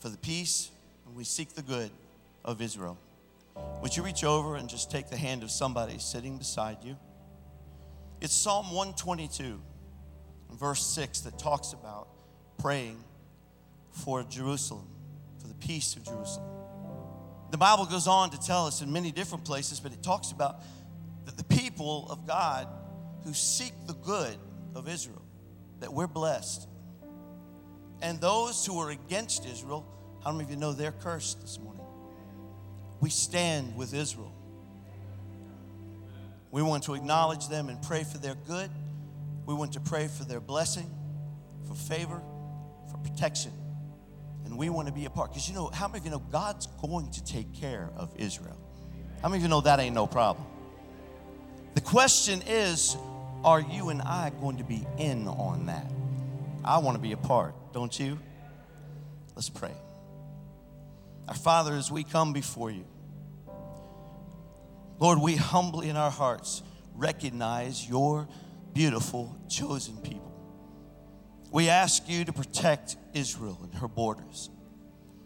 [0.00, 0.72] for the peace
[1.06, 1.92] and we seek the good
[2.44, 2.98] of Israel.
[3.82, 6.96] Would you reach over and just take the hand of somebody sitting beside you?
[8.20, 9.60] It's Psalm 122,
[10.58, 12.08] verse 6, that talks about
[12.58, 12.98] praying
[13.92, 14.88] for Jerusalem,
[15.38, 16.55] for the peace of Jerusalem.
[17.50, 20.62] The Bible goes on to tell us in many different places, but it talks about
[21.24, 22.68] that the people of God
[23.24, 24.36] who seek the good
[24.74, 25.22] of Israel,
[25.80, 26.68] that we're blessed.
[28.02, 29.86] And those who are against Israel,
[30.22, 31.84] how many of you know they're cursed this morning?
[33.00, 34.32] We stand with Israel.
[36.50, 38.70] We want to acknowledge them and pray for their good.
[39.44, 40.90] We want to pray for their blessing,
[41.66, 42.20] for favor,
[42.90, 43.52] for protection.
[44.46, 45.30] And we want to be a part.
[45.30, 48.56] Because you know, how many of you know God's going to take care of Israel?
[49.20, 50.46] How many of you know that ain't no problem?
[51.74, 52.96] The question is,
[53.44, 55.90] are you and I going to be in on that?
[56.64, 58.18] I want to be a part, don't you?
[59.34, 59.74] Let's pray.
[61.28, 62.86] Our Father, as we come before you,
[64.98, 66.62] Lord, we humbly in our hearts
[66.94, 68.26] recognize your
[68.72, 70.25] beautiful chosen people.
[71.56, 74.50] We ask you to protect Israel and her borders.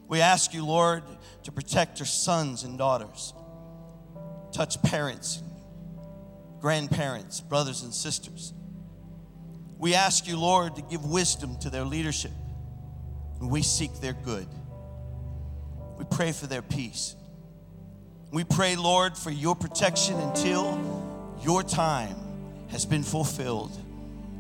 [0.07, 1.03] We ask you, Lord,
[1.43, 3.35] to protect her sons and daughters.
[4.53, 5.43] Touch parents,
[6.61, 8.55] grandparents, brothers and sisters.
[9.77, 12.31] We ask you, Lord, to give wisdom to their leadership.
[13.41, 14.47] We seek their good.
[15.99, 17.17] We pray for their peace.
[18.31, 20.81] We pray, Lord, for your protection until
[21.43, 22.15] your time
[22.69, 23.77] has been fulfilled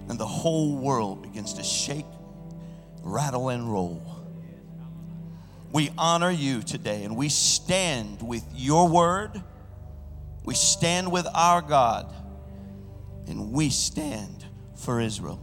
[0.08, 2.06] and the whole world begins to shake,
[3.02, 4.02] rattle, and roll.
[5.72, 9.40] We honor you today and we stand with your word.
[10.44, 12.12] We stand with our God
[13.28, 14.44] and we stand
[14.74, 15.40] for Israel.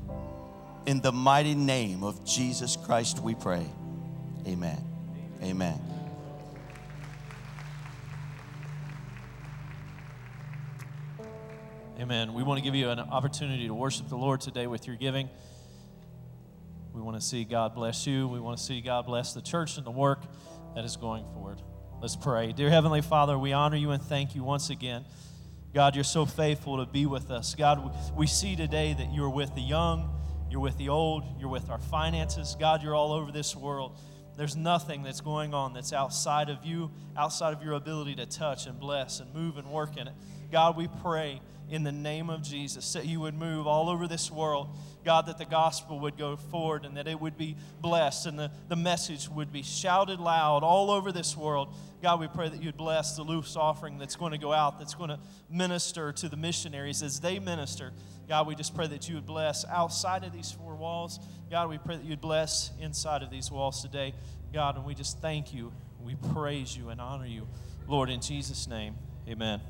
[0.86, 3.66] In the mighty name of Jesus Christ, we pray.
[4.46, 4.84] Amen.
[5.42, 5.80] Amen.
[12.00, 12.36] Amen.
[12.36, 15.32] We want to give you an opportunity to worship the Lord today with your giving.
[16.94, 18.28] We want to see God bless you.
[18.28, 20.22] We want to see God bless the church and the work
[20.76, 21.60] that is going forward.
[22.00, 22.52] Let's pray.
[22.52, 25.06] Dear Heavenly Father, we honor you and thank you once again.
[25.74, 27.56] God, you're so faithful to be with us.
[27.56, 30.16] God, we see today that you're with the young,
[30.52, 32.56] you're with the old, you're with our finances.
[32.60, 34.00] God, you're all over this world.
[34.38, 38.68] There's nothing that's going on that's outside of you, outside of your ability to touch
[38.68, 40.14] and bless and move and work in it.
[40.52, 44.32] God, we pray in the name of Jesus that you would move all over this
[44.32, 44.70] world.
[45.04, 48.52] God, that the gospel would go forward and that it would be blessed and the,
[48.68, 51.74] the message would be shouted loud all over this world.
[52.02, 54.96] God, we pray that you'd bless the loose offering that's going to go out, that's
[54.96, 55.20] going to
[55.50, 57.92] minister to the missionaries as they minister.
[58.28, 61.20] God, we just pray that you would bless outside of these four walls.
[61.50, 64.14] God, we pray that you'd bless inside of these walls today.
[64.54, 65.72] God, and we just thank you.
[66.02, 67.48] We praise you and honor you.
[67.88, 68.96] Lord, in Jesus' name,
[69.28, 69.62] amen.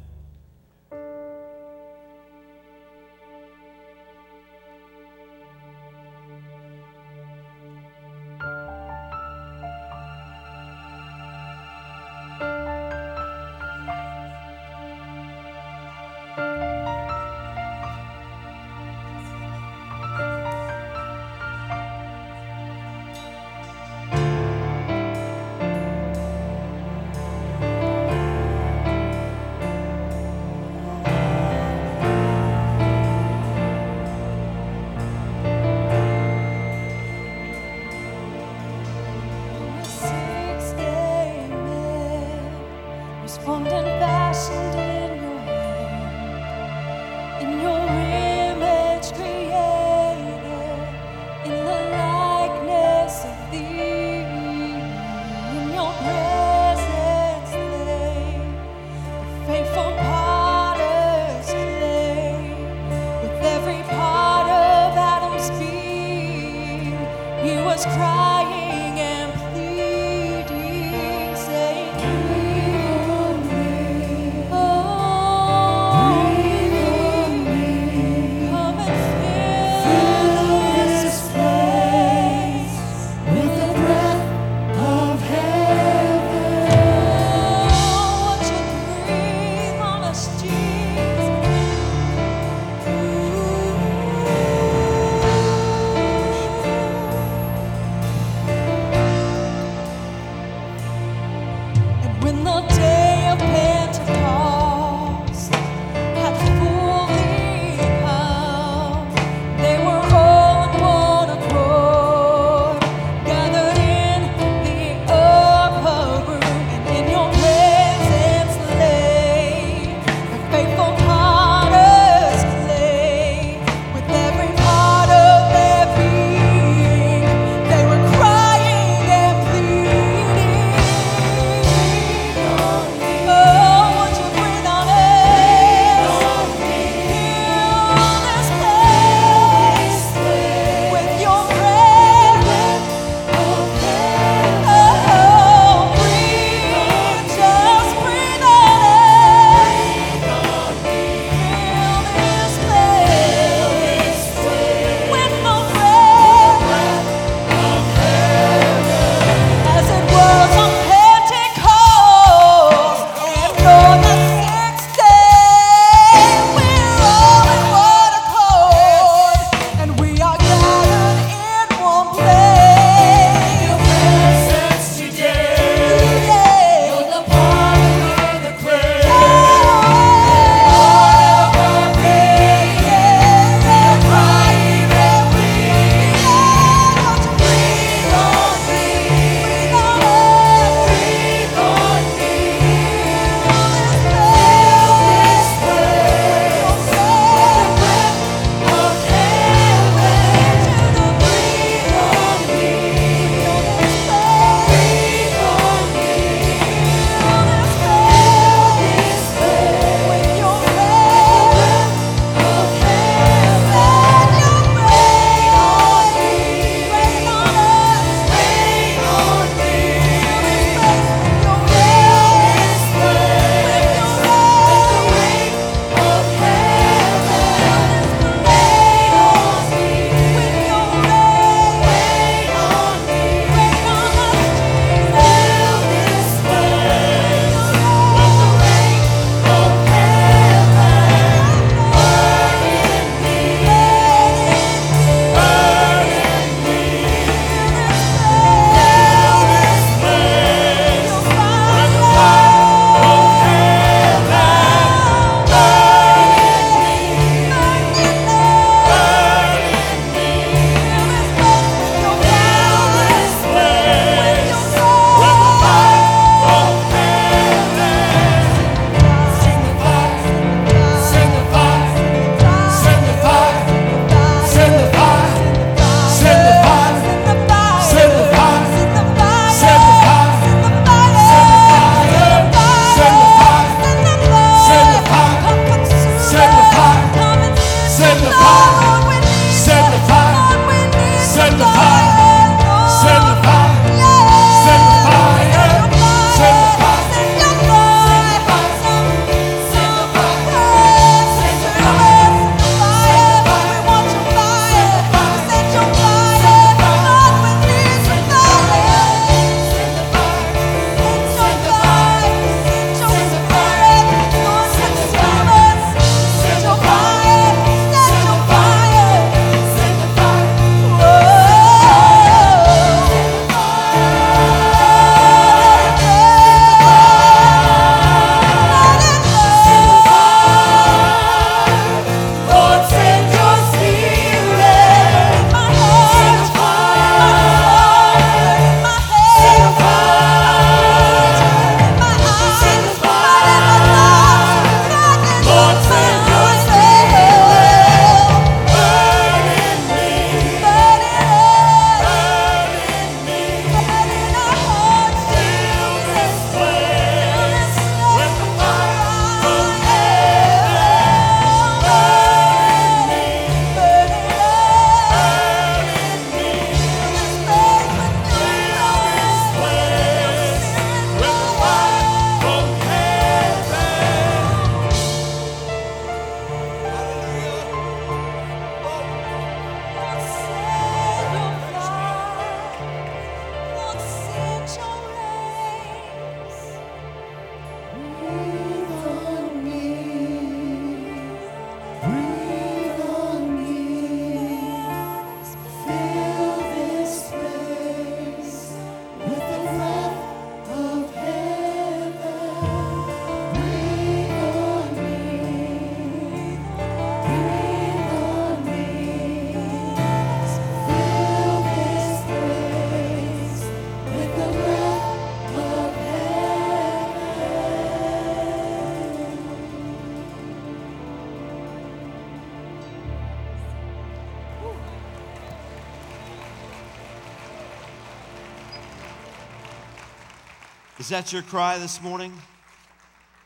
[431.07, 432.33] Is that your cry this morning?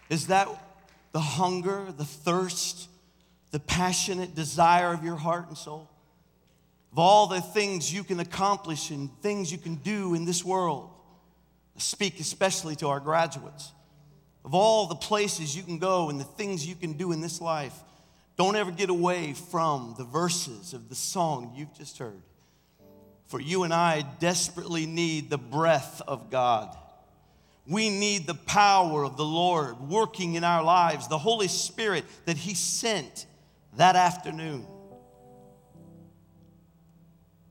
[0.10, 0.48] Is that
[1.12, 2.90] the hunger, the thirst,
[3.52, 5.88] the passionate desire of your heart and soul?
[6.92, 10.90] Of all the things you can accomplish and things you can do in this world,
[11.76, 13.72] I speak especially to our graduates.
[14.44, 17.40] Of all the places you can go and the things you can do in this
[17.40, 17.76] life,
[18.38, 22.24] don't ever get away from the verses of the song you've just heard.
[23.28, 26.76] For you and I desperately need the breath of God.
[27.72, 32.36] We need the power of the Lord working in our lives, the Holy Spirit that
[32.36, 33.28] He sent
[33.78, 34.68] that afternoon.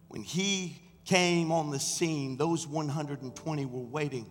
[0.09, 4.31] When He came on the scene, those 120 were waiting.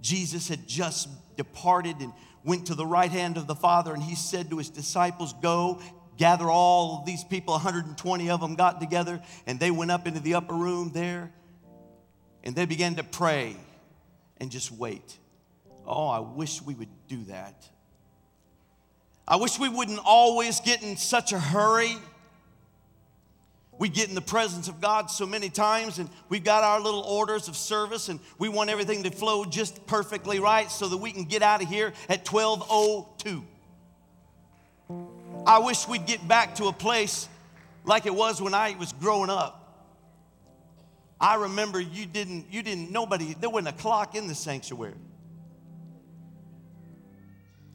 [0.00, 2.12] Jesus had just departed and
[2.44, 5.82] went to the right hand of the Father, and He said to His disciples, Go,
[6.18, 10.34] gather all these people, 120 of them got together, and they went up into the
[10.34, 11.32] upper room there,
[12.44, 13.56] and they began to pray
[14.40, 15.18] and just wait.
[15.86, 17.68] Oh, I wish we would do that.
[19.28, 21.96] I wish we wouldn't always get in such a hurry.
[23.78, 27.00] We get in the presence of God so many times, and we've got our little
[27.00, 31.12] orders of service, and we want everything to flow just perfectly right so that we
[31.12, 33.44] can get out of here at 12:02.
[35.46, 37.28] I wish we'd get back to a place
[37.84, 39.59] like it was when I was growing up.
[41.20, 44.94] I remember you didn't, you didn't, nobody, there wasn't a clock in the sanctuary.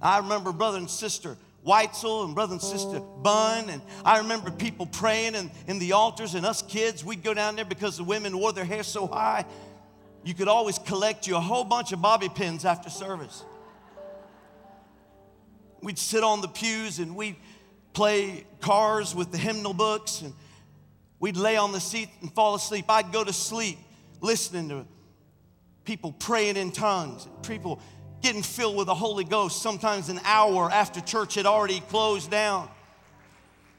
[0.01, 4.85] I remember brother and sister Weitzel and brother and sister Bunn, and I remember people
[4.85, 8.37] praying in, in the altars, and us kids, we'd go down there because the women
[8.37, 9.45] wore their hair so high,
[10.23, 13.43] you could always collect you a whole bunch of bobby pins after service.
[15.81, 17.35] We'd sit on the pews and we'd
[17.93, 20.33] play cars with the hymnal books, and
[21.25, 22.85] we'd lay on the seat and fall asleep.
[22.87, 23.79] I'd go to sleep
[24.21, 24.85] listening to
[25.83, 27.81] people praying in tongues, people
[28.21, 32.69] getting filled with the Holy Ghost, sometimes an hour after church had already closed down.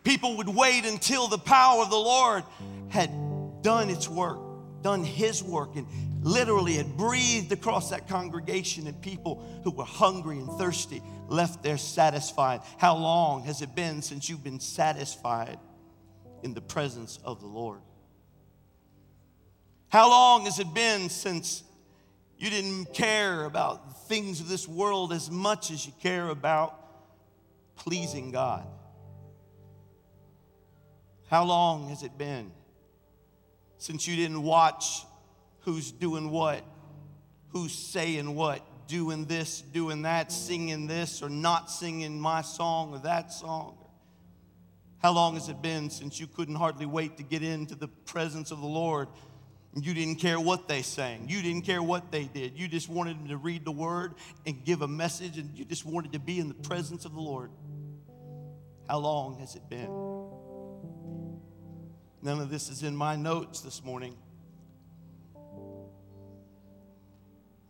[0.02, 2.42] People would wait until the power of the Lord
[2.88, 3.12] had
[3.62, 4.40] done its work,
[4.82, 5.86] done His work, and
[6.24, 11.78] literally had breathed across that congregation, and people who were hungry and thirsty left there
[11.78, 12.62] satisfied.
[12.76, 15.60] How long has it been since you've been satisfied
[16.46, 17.80] in the presence of the Lord?
[19.88, 21.64] How long has it been since
[22.38, 26.78] you didn't care about the things of this world as much as you care about
[27.74, 28.64] pleasing God?
[31.28, 32.52] How long has it been
[33.78, 35.04] since you didn't watch
[35.62, 36.62] who's doing what,
[37.48, 43.00] who's saying what, doing this, doing that, singing this, or not singing my song or
[43.00, 43.76] that song?
[45.06, 48.50] How long has it been since you couldn't hardly wait to get into the presence
[48.50, 49.06] of the Lord?
[49.72, 51.28] You didn't care what they sang.
[51.28, 52.58] You didn't care what they did.
[52.58, 54.14] You just wanted them to read the word
[54.46, 57.20] and give a message, and you just wanted to be in the presence of the
[57.20, 57.52] Lord.
[58.88, 59.86] How long has it been?
[62.20, 64.16] None of this is in my notes this morning.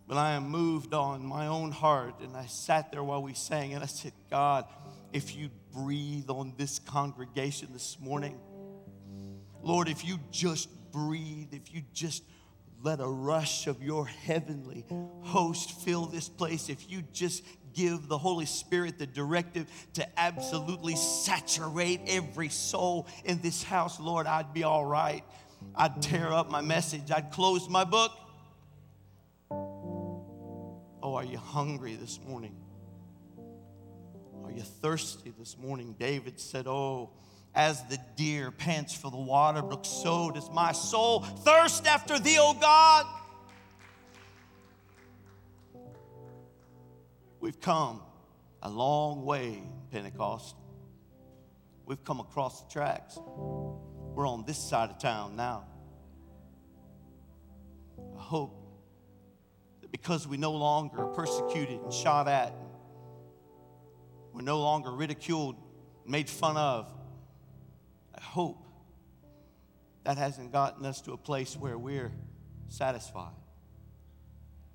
[0.08, 3.74] But I am moved on my own heart, and I sat there while we sang,
[3.74, 4.64] and I said, God,
[5.12, 8.40] if you breathe on this congregation this morning,
[9.62, 12.22] Lord, if you just breathe, if you just
[12.82, 14.86] let a rush of your heavenly
[15.22, 20.96] host fill this place, if you just give the Holy Spirit the directive to absolutely
[20.96, 25.24] saturate every soul in this house, Lord, I'd be all right.
[25.74, 28.12] I'd tear up my message, I'd close my book.
[29.50, 32.56] Oh, are you hungry this morning?
[34.56, 35.94] You thirsty this morning?
[35.98, 37.10] David said, Oh,
[37.54, 42.38] as the deer pants for the water brook, so does my soul thirst after thee,
[42.40, 43.04] O God.
[47.38, 48.00] We've come
[48.62, 50.56] a long way, Pentecost.
[51.84, 53.18] We've come across the tracks.
[53.26, 55.66] We're on this side of town now.
[57.98, 58.58] I hope
[59.82, 62.54] that because we no longer are persecuted and shot at,
[64.36, 65.56] we're no longer ridiculed
[66.04, 66.92] made fun of.
[68.14, 68.62] I hope
[70.04, 72.12] that hasn't gotten us to a place where we're
[72.68, 73.32] satisfied.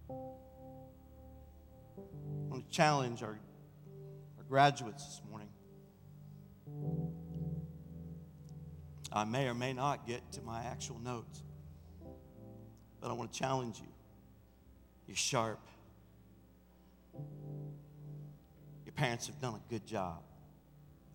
[0.09, 0.13] I
[2.49, 3.37] want to challenge our,
[4.39, 5.49] our graduates this morning.
[9.13, 11.43] I may or may not get to my actual notes,
[12.99, 13.93] but I want to challenge you.
[15.05, 15.59] You're sharp.
[18.91, 20.21] Your parents have done a good job.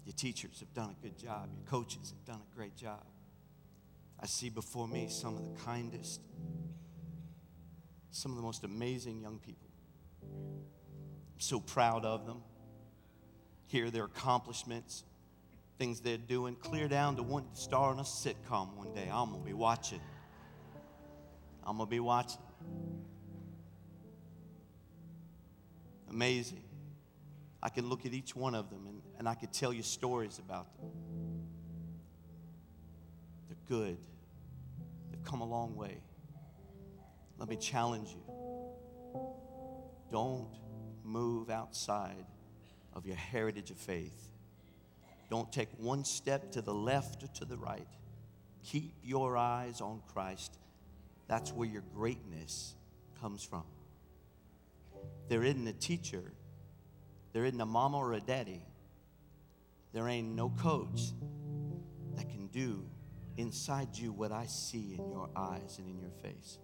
[0.07, 1.51] Your teachers have done a good job.
[1.55, 3.05] Your coaches have done a great job.
[4.19, 6.21] I see before me some of the kindest,
[8.11, 9.69] some of the most amazing young people.
[10.23, 12.43] I'm so proud of them.
[13.67, 15.05] Hear their accomplishments,
[15.79, 19.09] things they're doing, clear down to one star in a sitcom one day.
[19.13, 20.01] I'm going to be watching.
[21.63, 22.41] I'm going to be watching.
[26.09, 26.63] Amazing.
[27.67, 30.39] I can look at each one of them and, and I could tell you stories
[30.39, 30.89] about them.
[33.49, 33.99] They're good,
[35.11, 35.99] they've come a long way.
[37.39, 39.21] Let me challenge you.
[40.13, 40.47] Don't
[41.03, 42.25] move outside
[42.95, 44.31] of your heritage of faith.
[45.29, 47.89] Don't take one step to the left or to the right.
[48.63, 50.57] Keep your eyes on Christ.
[51.27, 52.77] That's where your greatness
[53.21, 53.65] comes from.
[55.29, 56.23] There isn't a teacher,
[57.37, 58.63] there isn't a mama or a daddy,
[59.93, 61.13] there ain't no coach
[62.15, 62.83] that can do
[63.37, 66.57] inside you what I see in your eyes and in your face.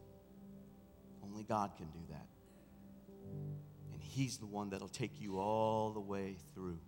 [1.22, 2.26] Only God can do that.
[3.92, 6.78] And He's the one that'll take you all the way through.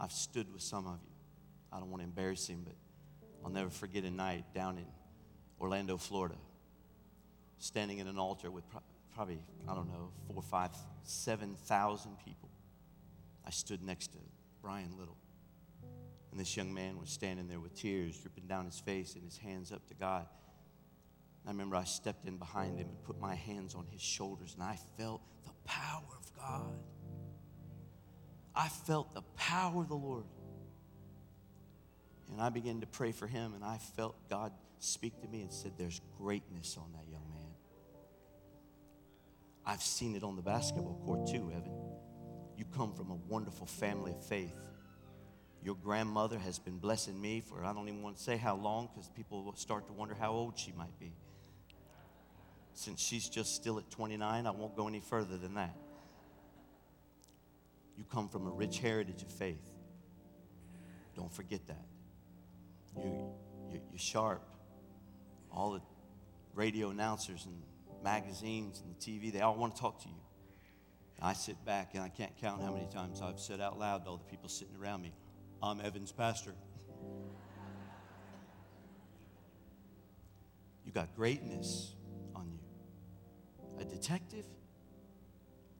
[0.00, 1.12] I've stood with some of you.
[1.70, 2.76] I don't want to embarrass him, but
[3.44, 4.86] I'll never forget a night down in
[5.60, 6.36] Orlando, Florida,
[7.58, 8.64] standing at an altar with
[9.18, 10.70] probably, I don't know, four, five,
[11.02, 12.48] seven thousand people.
[13.44, 14.18] I stood next to
[14.62, 15.16] Brian Little.
[16.30, 19.36] And this young man was standing there with tears dripping down his face and his
[19.36, 20.28] hands up to God.
[21.44, 24.62] I remember I stepped in behind him and put my hands on his shoulders, and
[24.62, 26.78] I felt the power of God.
[28.54, 30.26] I felt the power of the Lord.
[32.30, 35.52] And I began to pray for him, and I felt God speak to me and
[35.52, 37.27] said, There's greatness on that young.
[39.68, 41.70] I've seen it on the basketball court too, Evan.
[42.56, 44.56] You come from a wonderful family of faith.
[45.62, 48.88] Your grandmother has been blessing me for I don't even want to say how long
[48.88, 51.12] because people will start to wonder how old she might be.
[52.72, 55.76] Since she's just still at 29, I won't go any further than that.
[57.98, 59.70] You come from a rich heritage of faith.
[61.14, 61.84] Don't forget that.
[62.96, 63.34] You,
[63.70, 64.48] you, you're sharp.
[65.52, 65.82] All the
[66.54, 67.54] radio announcers and
[68.02, 70.14] magazines and the TV, they all want to talk to you.
[71.20, 74.10] I sit back and I can't count how many times I've said out loud to
[74.10, 75.12] all the people sitting around me,
[75.62, 76.54] I'm Evan's pastor.
[80.84, 81.94] You got greatness
[82.34, 82.60] on you.
[83.80, 84.46] A detective?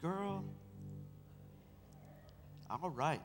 [0.02, 0.44] Girl?
[2.68, 3.20] All right.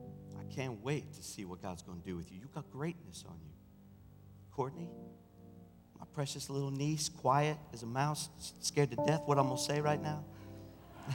[0.00, 2.38] I can't wait to see what God's going to do with you.
[2.38, 3.52] You got greatness on you.
[4.52, 4.90] Courtney,
[5.98, 8.28] my precious little niece, quiet as a mouse,
[8.60, 10.24] scared to death what I'm going to say right now.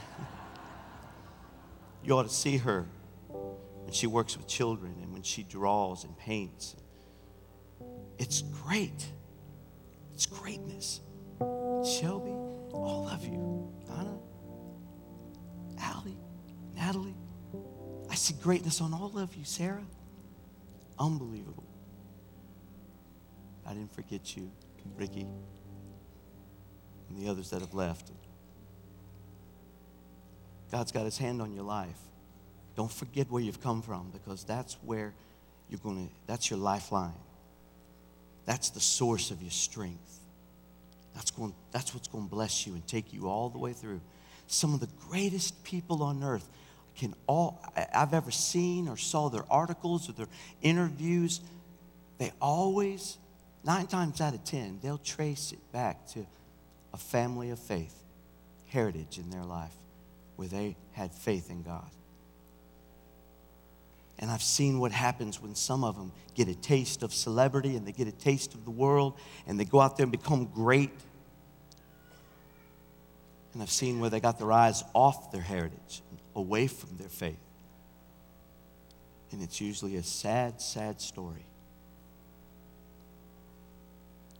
[2.04, 2.86] you ought to see her
[3.28, 6.76] when she works with children and when she draws and paints.
[8.18, 9.06] It's great.
[10.12, 11.00] It's greatness.
[11.84, 12.32] Shelby,
[12.72, 13.72] all of you.
[13.86, 14.18] Donna,
[15.78, 16.18] Allie,
[16.76, 17.16] Natalie.
[18.10, 19.86] I see greatness on all of you, Sarah.
[20.98, 21.64] Unbelievable.
[23.66, 24.50] I didn't forget you,
[24.96, 25.26] Ricky,
[27.08, 28.10] and the others that have left.
[30.70, 31.98] God's got his hand on your life.
[32.76, 35.12] Don't forget where you've come from because that's where
[35.68, 37.12] you're going to, that's your lifeline.
[38.46, 40.18] That's the source of your strength.
[41.14, 44.00] That's, going, that's what's going to bless you and take you all the way through.
[44.46, 46.48] Some of the greatest people on earth
[46.96, 47.62] can all,
[47.94, 50.28] I've ever seen or saw their articles or their
[50.62, 51.40] interviews,
[52.18, 53.18] they always,
[53.64, 56.26] nine times out of ten, they'll trace it back to
[56.92, 57.94] a family of faith,
[58.68, 59.74] heritage in their life
[60.36, 61.90] where they had faith in God.
[64.18, 67.86] And I've seen what happens when some of them get a taste of celebrity and
[67.86, 69.14] they get a taste of the world
[69.46, 70.90] and they go out there and become great.
[73.52, 76.02] And I've seen where they got their eyes off their heritage,
[76.36, 77.40] away from their faith.
[79.32, 81.46] And it's usually a sad, sad story.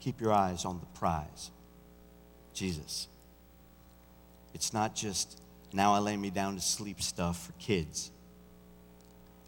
[0.01, 1.51] Keep your eyes on the prize
[2.55, 3.09] Jesus.
[4.55, 5.41] It's not just
[5.73, 8.11] now I lay me down to sleep stuff for kids.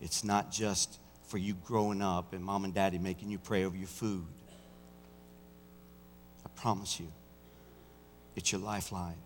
[0.00, 3.76] It's not just for you growing up and mom and daddy making you pray over
[3.76, 4.26] your food.
[6.44, 7.10] I promise you,
[8.36, 9.16] it's your lifeline.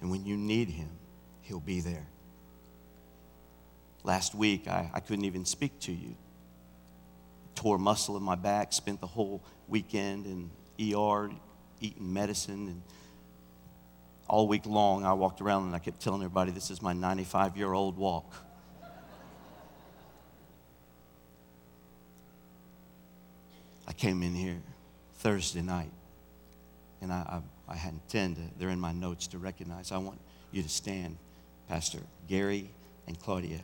[0.00, 0.90] And when you need him,
[1.42, 2.06] he'll be there.
[4.02, 6.14] Last week, I, I couldn't even speak to you.
[7.54, 10.50] Tore muscle in my back, spent the whole weekend in
[10.94, 11.30] ER
[11.80, 12.68] eating medicine.
[12.68, 12.82] And
[14.28, 17.56] all week long, I walked around and I kept telling everybody, this is my 95
[17.56, 18.32] year old walk.
[23.86, 24.62] I came in here
[25.16, 25.90] Thursday night,
[27.00, 29.92] and I, I, I had intended, they're in my notes to recognize.
[29.92, 30.18] I want
[30.52, 31.16] you to stand,
[31.68, 32.70] Pastor Gary
[33.06, 33.60] and Claudia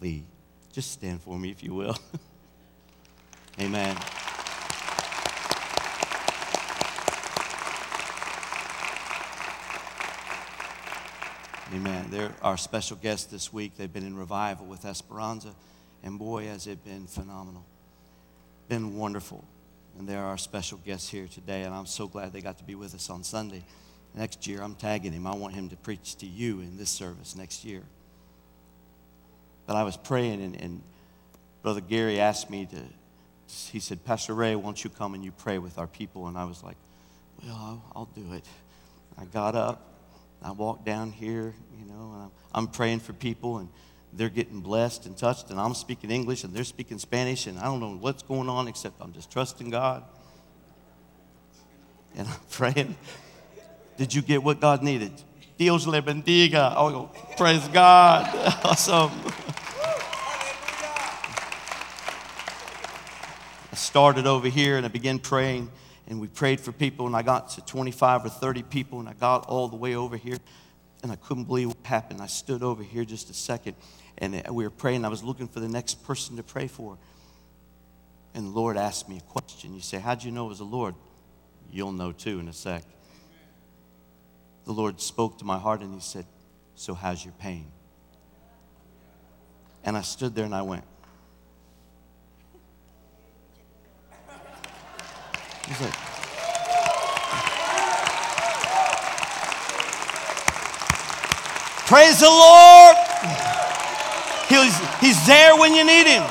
[0.00, 0.24] Lee.
[0.72, 1.96] Just stand for me, if you will.
[3.60, 3.96] Amen.
[11.72, 12.06] Amen.
[12.10, 13.76] They're our special guests this week.
[13.76, 15.54] They've been in revival with Esperanza,
[16.02, 17.64] and boy, has it been phenomenal.
[18.68, 19.44] Been wonderful.
[19.96, 22.74] And they're our special guests here today, and I'm so glad they got to be
[22.74, 23.62] with us on Sunday.
[24.16, 25.28] Next year, I'm tagging him.
[25.28, 27.82] I want him to preach to you in this service next year.
[29.66, 30.82] But I was praying, and, and
[31.62, 32.82] Brother Gary asked me to,
[33.70, 36.26] he said, Pastor Ray, won't you come and you pray with our people?
[36.26, 36.76] And I was like,
[37.44, 38.44] well, I'll, I'll do it.
[39.16, 39.86] I got up,
[40.42, 43.68] I walk down here, you know, and I'm, I'm praying for people, and
[44.12, 47.64] they're getting blessed and touched, and I'm speaking English, and they're speaking Spanish, and I
[47.64, 50.04] don't know what's going on except I'm just trusting God.
[52.16, 52.96] And I'm praying.
[53.96, 55.12] Did you get what God needed?
[55.58, 56.72] Dios le bendiga.
[56.74, 58.26] Oh, praise God.
[58.64, 59.10] awesome.
[63.70, 65.70] I started over here and I began praying,
[66.10, 69.12] and we prayed for people, and I got to 25 or 30 people, and I
[69.12, 70.38] got all the way over here,
[71.04, 72.20] and I couldn't believe what happened.
[72.20, 73.76] I stood over here just a second,
[74.18, 75.04] and uh, we were praying.
[75.04, 76.98] I was looking for the next person to pray for.
[78.34, 79.72] And the Lord asked me a question.
[79.72, 80.96] You say, How'd you know it was the Lord?
[81.70, 82.82] You'll know too in a sec.
[84.64, 86.26] The Lord spoke to my heart and He said,
[86.74, 87.70] So how's your pain?
[89.84, 90.84] And I stood there and I went,
[95.66, 95.94] He's like,
[101.90, 102.96] Praise the Lord.
[104.48, 106.22] He's, he's there when you need him.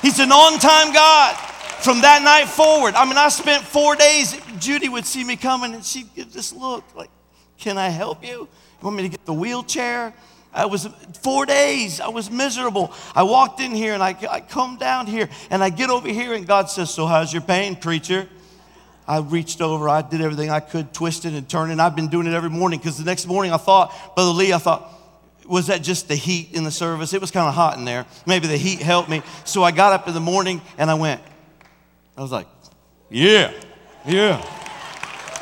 [0.00, 1.36] He's an on time God.
[1.82, 4.34] From that night forward, I mean, I spent four days.
[4.58, 7.10] Judy would see me coming and she'd give this look like,
[7.58, 8.30] Can I help you?
[8.30, 8.48] You
[8.80, 10.14] want me to get the wheelchair?
[10.54, 10.88] I was
[11.20, 12.00] four days.
[12.00, 12.90] I was miserable.
[13.14, 16.32] I walked in here and I, I come down here and I get over here
[16.32, 18.26] and God says, So, how's your pain, preacher?
[19.06, 21.78] I reached over, I did everything I could, twisting and turning.
[21.78, 24.58] I've been doing it every morning because the next morning I thought, Brother Lee, I
[24.58, 24.90] thought,
[25.46, 27.12] was that just the heat in the service?
[27.12, 28.06] It was kind of hot in there.
[28.26, 29.22] Maybe the heat helped me.
[29.44, 31.20] So I got up in the morning and I went,
[32.16, 32.46] I was like,
[33.10, 33.52] yeah,
[34.06, 34.42] yeah.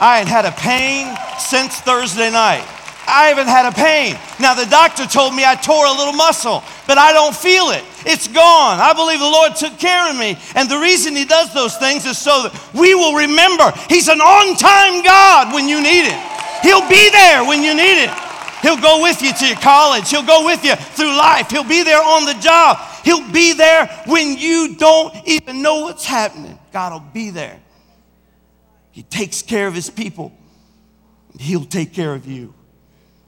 [0.01, 2.66] I had had a pain since Thursday night.
[3.12, 4.16] I haven't had a pain.
[4.40, 7.84] Now, the doctor told me I tore a little muscle, but I don't feel it.
[8.06, 8.80] It's gone.
[8.80, 10.40] I believe the Lord took care of me.
[10.56, 14.20] And the reason He does those things is so that we will remember He's an
[14.20, 16.18] on time God when you need it.
[16.64, 18.10] He'll be there when you need it.
[18.62, 20.09] He'll go with you to your college.
[20.09, 21.51] He'll go with you through life.
[21.51, 22.78] He'll be there on the job.
[23.05, 26.59] He'll be there when you don't even know what's happening.
[26.72, 27.60] God will be there.
[28.93, 30.32] He takes care of His people,
[31.39, 32.55] He'll take care of you.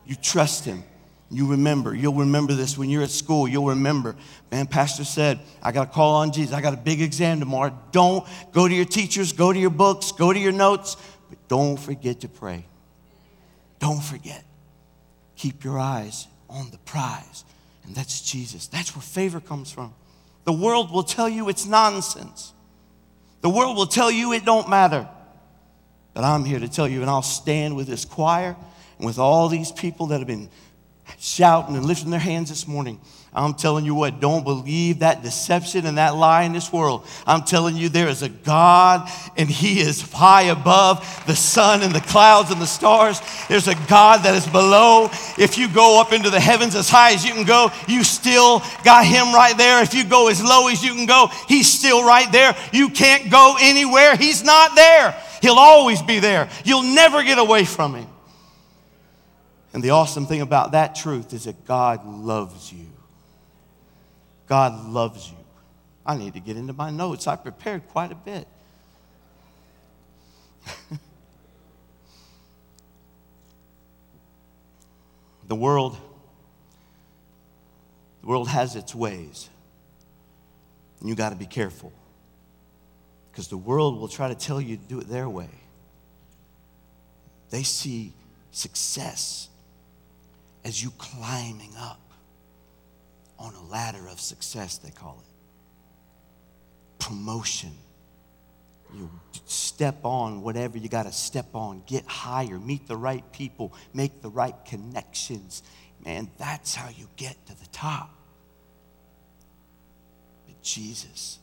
[0.07, 0.85] You trust Him.
[1.31, 1.95] You remember.
[1.95, 3.49] You'll remember this when you're at school.
[3.49, 4.15] You'll remember.
[4.53, 6.55] Man, Pastor said, I got to call on Jesus.
[6.55, 7.77] I got a big exam tomorrow.
[7.93, 10.97] Don't go to your teachers, go to your books, go to your notes,
[11.29, 12.67] but don't forget to pray.
[13.79, 14.45] Don't forget.
[15.37, 17.45] Keep your eyes on the prize,
[17.85, 18.69] and that's Jesus.
[18.69, 19.93] That's where favor comes from.
[20.45, 22.53] The world will tell you it's nonsense.
[23.41, 25.09] The world will tell you it don't matter.
[26.13, 28.57] But I'm here to tell you, and I'll stand with this choir
[29.05, 30.49] and with all these people that have been
[31.19, 32.99] shouting and lifting their hands this morning.
[33.35, 37.07] I'm telling you what, don't believe that deception and that lie in this world.
[37.27, 41.95] I'm telling you, there is a God and He is high above the sun and
[41.95, 43.21] the clouds and the stars.
[43.49, 45.11] There's a God that is below.
[45.37, 48.63] If you go up into the heavens as high as you can go, you still
[48.85, 49.83] got Him right there.
[49.83, 52.57] If you go as low as you can go, He's still right there.
[52.73, 55.15] You can't go anywhere, He's not there.
[55.43, 56.49] He'll always be there.
[56.65, 58.07] You'll never get away from Him.
[59.75, 62.87] And the awesome thing about that truth is that God loves you.
[64.47, 65.37] God loves you.
[66.07, 67.27] I need to get into my notes.
[67.27, 68.47] I prepared quite a bit.
[75.49, 75.99] the world
[78.23, 79.51] the world has its ways.
[81.01, 81.93] And you got to be careful
[83.31, 85.51] because the world will try to tell you to do it their way.
[87.51, 88.15] They see
[88.51, 89.49] success
[90.65, 92.01] as you climbing up
[93.39, 97.03] on a ladder of success, they call it.
[97.05, 97.73] Promotion.
[98.95, 99.11] You
[99.47, 104.23] step on whatever you got to step on, get higher, meet the right people, make
[104.23, 105.63] the right connections.
[106.05, 108.11] Man, that's how you get to the top.
[110.47, 111.41] But Jesus,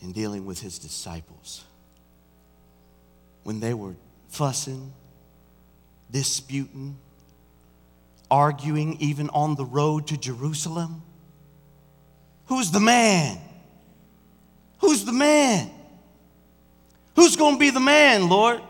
[0.00, 1.64] in dealing with his disciples,
[3.44, 3.94] when they were
[4.28, 4.92] fussing,
[6.10, 6.96] disputing,
[8.32, 11.02] arguing, even on the road to Jerusalem,
[12.46, 13.38] who's the man?
[14.78, 15.70] Who's the man?
[17.14, 18.62] Who's going to be the man, Lord?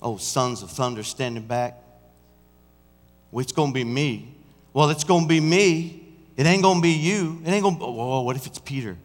[0.00, 1.76] Oh, sons of thunder standing back.
[3.32, 4.36] Well, it's going to be me.
[4.72, 6.14] Well, it's going to be me.
[6.36, 7.42] It ain't going to be you.
[7.44, 8.96] It ain't going to oh, what if it's Peter?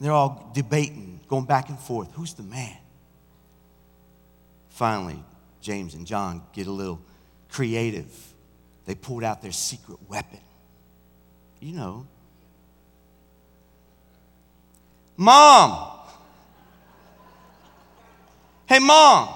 [0.00, 2.12] They're all debating, going back and forth.
[2.14, 2.76] Who's the man?
[4.70, 5.22] Finally,
[5.60, 7.00] James and John get a little
[7.52, 8.10] creative.
[8.86, 10.40] They pulled out their secret weapon.
[11.60, 12.06] You know.
[15.16, 16.00] Mom!
[18.66, 19.28] Hey, mom!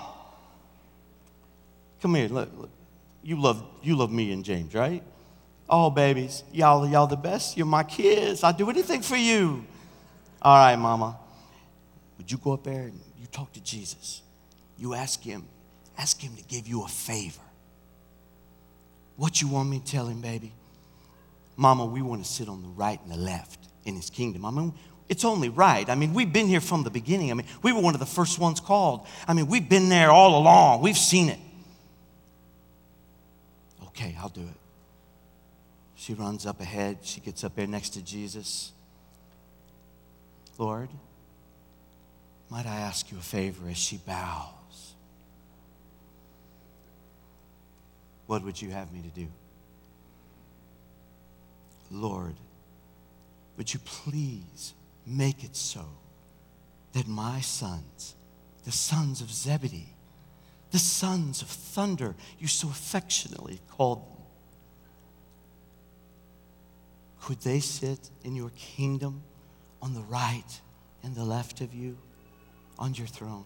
[2.01, 2.70] Come here, look, look.
[3.22, 5.02] You love, you love me and James, right?
[5.68, 7.56] Oh, babies, y'all, y'all the best.
[7.56, 8.43] You're my kids.
[8.43, 9.64] I'll do anything for you.
[10.40, 11.18] All right, mama.
[12.18, 14.22] Would you go up there and you talk to Jesus?
[14.78, 15.44] You ask him,
[15.98, 17.43] ask him to give you a favor.
[19.16, 20.52] What you want me to tell him, baby?
[21.56, 24.44] Mama, we want to sit on the right and the left in his kingdom.
[24.44, 24.74] I mean,
[25.09, 25.88] it's only right.
[25.88, 27.30] I mean, we've been here from the beginning.
[27.30, 29.06] I mean, we were one of the first ones called.
[29.26, 30.82] I mean, we've been there all along.
[30.82, 31.38] We've seen it.
[33.88, 34.60] Okay, I'll do it.
[35.94, 36.98] She runs up ahead.
[37.02, 38.72] She gets up there next to Jesus.
[40.59, 40.88] Lord,
[42.51, 44.56] might I ask you a favor as she bows?
[48.27, 49.28] What would you have me to do?
[51.90, 52.35] Lord,
[53.57, 54.74] would you please
[55.07, 55.85] make it so
[56.93, 58.16] that my sons,
[58.65, 59.94] the sons of Zebedee,
[60.73, 64.16] the sons of thunder, you so affectionately called them,
[67.20, 69.23] could they sit in your kingdom
[69.81, 70.61] on the right
[71.03, 71.97] and the left of you
[72.78, 73.44] on your throne?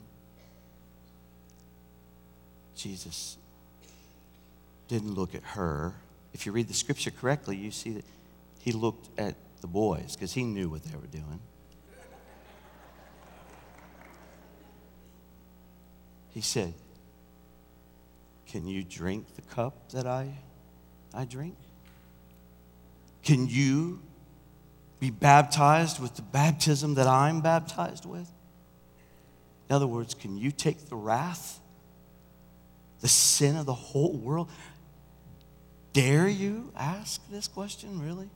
[2.74, 3.36] Jesus
[4.91, 5.95] didn't look at her.
[6.35, 8.05] If you read the scripture correctly, you see that
[8.59, 11.41] he looked at the boys because he knew what they were doing.
[16.31, 16.75] He said,
[18.47, 20.35] Can you drink the cup that I,
[21.15, 21.57] I drink?
[23.23, 24.01] Can you
[24.99, 28.29] be baptized with the baptism that I'm baptized with?
[29.69, 31.61] In other words, can you take the wrath,
[33.01, 34.49] the sin of the whole world?
[35.93, 38.31] Dare you ask this question, really?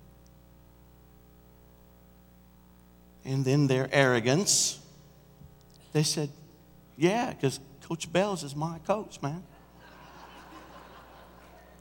[3.25, 4.81] And then their arrogance,
[5.93, 6.31] they said,
[6.97, 9.43] Yeah, because Coach Bells is my coach, man.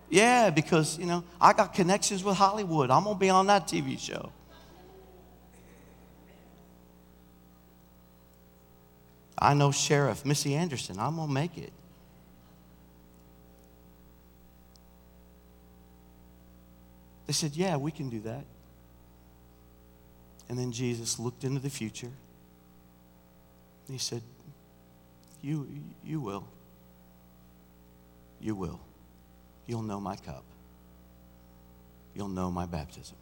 [0.10, 2.92] Yeah, because, you know, I got connections with Hollywood.
[2.92, 4.32] I'm going to be on that TV show.
[9.36, 11.00] I know Sheriff Missy Anderson.
[11.00, 11.74] I'm going to make it.
[17.28, 18.46] They said, Yeah, we can do that.
[20.50, 22.12] And then Jesus looked into the future.
[23.90, 24.22] He said,
[25.42, 25.68] You,
[26.04, 26.48] you will.
[28.40, 28.80] You will.
[29.66, 30.44] You'll know my cup.
[32.14, 33.16] You'll know my baptism.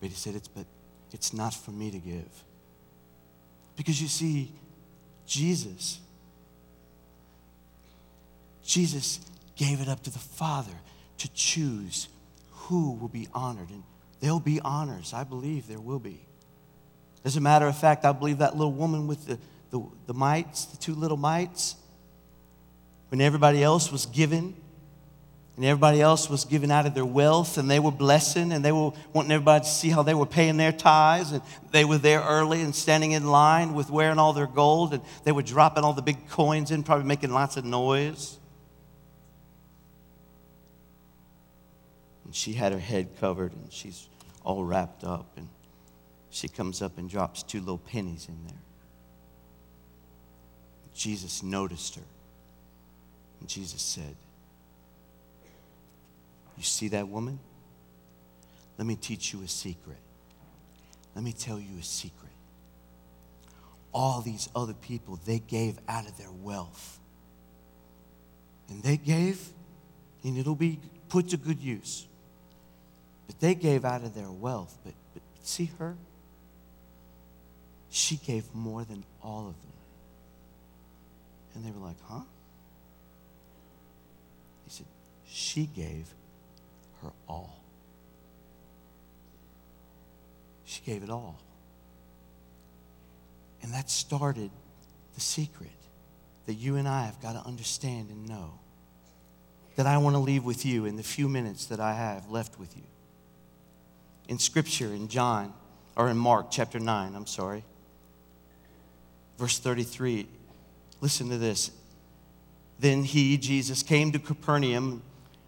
[0.00, 0.66] But he said, it's, but
[1.12, 2.44] it's not for me to give.
[3.76, 4.52] Because you see,
[5.26, 6.00] Jesus,
[8.64, 9.20] Jesus
[9.56, 10.72] gave it up to the Father
[11.18, 12.08] to choose
[12.50, 13.70] who will be honored.
[13.70, 13.82] And
[14.20, 15.12] there'll be honors.
[15.12, 16.20] I believe there will be.
[17.24, 19.38] As a matter of fact, I believe that little woman with the,
[19.70, 21.76] the, the mites, the two little mites,
[23.08, 24.54] when everybody else was given,
[25.56, 28.72] and everybody else was giving out of their wealth, and they were blessing, and they
[28.72, 32.20] were wanting everybody to see how they were paying their tithes, and they were there
[32.20, 35.94] early and standing in line with wearing all their gold, and they were dropping all
[35.94, 38.38] the big coins in, probably making lots of noise.
[42.26, 44.08] And she had her head covered, and she's
[44.42, 45.48] all wrapped up, and
[46.28, 48.58] she comes up and drops two little pennies in there.
[50.92, 52.02] Jesus noticed her.
[53.38, 54.16] And Jesus said,
[56.56, 57.38] You see that woman?
[58.76, 59.98] Let me teach you a secret.
[61.14, 62.32] Let me tell you a secret.
[63.92, 66.98] All these other people, they gave out of their wealth.
[68.68, 69.40] And they gave,
[70.24, 72.08] and it'll be put to good use.
[73.26, 74.76] But they gave out of their wealth.
[74.84, 75.96] But, but see her?
[77.90, 79.72] She gave more than all of them.
[81.54, 82.20] And they were like, huh?
[84.64, 84.86] He said,
[85.26, 86.06] she gave
[87.02, 87.62] her all.
[90.64, 91.40] She gave it all.
[93.62, 94.50] And that started
[95.14, 95.70] the secret
[96.46, 98.58] that you and I have got to understand and know.
[99.76, 102.58] That I want to leave with you in the few minutes that I have left
[102.58, 102.84] with you.
[104.28, 105.52] In Scripture, in John,
[105.96, 107.64] or in Mark chapter 9, I'm sorry,
[109.38, 110.26] verse 33,
[111.00, 111.70] listen to this.
[112.78, 115.02] Then he, Jesus, came to Capernaum.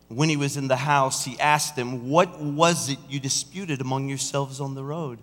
[0.09, 4.09] When he was in the house, he asked them, What was it you disputed among
[4.09, 5.19] yourselves on the road?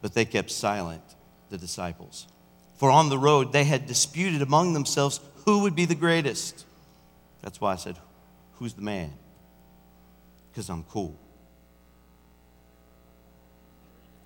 [0.00, 1.02] But they kept silent,
[1.50, 2.28] the disciples.
[2.76, 6.64] For on the road they had disputed among themselves who would be the greatest.
[7.42, 7.96] That's why I said,
[8.54, 9.12] Who's the man?
[10.50, 11.18] Because I'm cool.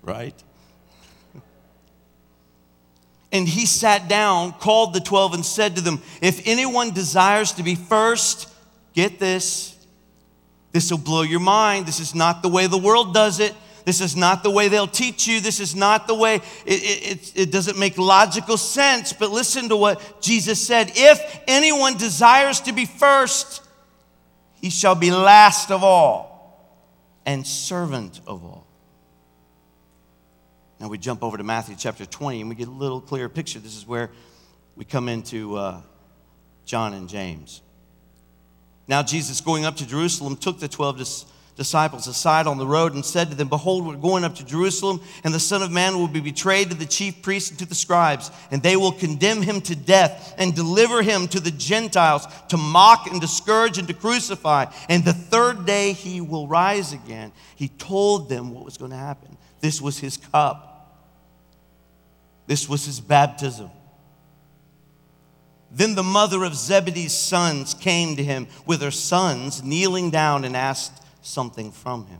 [0.03, 0.35] Right?
[3.31, 7.63] And he sat down, called the 12, and said to them, If anyone desires to
[7.63, 8.47] be first,
[8.93, 9.75] get this.
[10.71, 11.87] This will blow your mind.
[11.87, 13.55] This is not the way the world does it.
[13.85, 15.41] This is not the way they'll teach you.
[15.41, 19.13] This is not the way, it, it, it, it doesn't make logical sense.
[19.13, 23.61] But listen to what Jesus said If anyone desires to be first,
[24.61, 26.79] he shall be last of all
[27.25, 28.62] and servant of all.
[30.83, 33.57] Now we jump over to Matthew chapter 20 and we get a little clearer picture.
[33.57, 34.11] This is where
[34.75, 35.79] we come into uh,
[36.65, 37.61] John and James.
[38.85, 42.95] Now, Jesus, going up to Jerusalem, took the 12 dis- disciples aside on the road
[42.95, 45.95] and said to them, Behold, we're going up to Jerusalem, and the Son of Man
[45.95, 49.41] will be betrayed to the chief priests and to the scribes, and they will condemn
[49.41, 53.87] him to death and deliver him to the Gentiles to mock and to scourge and
[53.87, 54.65] to crucify.
[54.89, 57.31] And the third day he will rise again.
[57.55, 59.37] He told them what was going to happen.
[59.63, 60.72] This was his cup,
[62.47, 63.69] this was his baptism.
[65.71, 70.55] Then the mother of Zebedee's sons came to him with her sons, kneeling down and
[70.55, 72.19] asked something from him.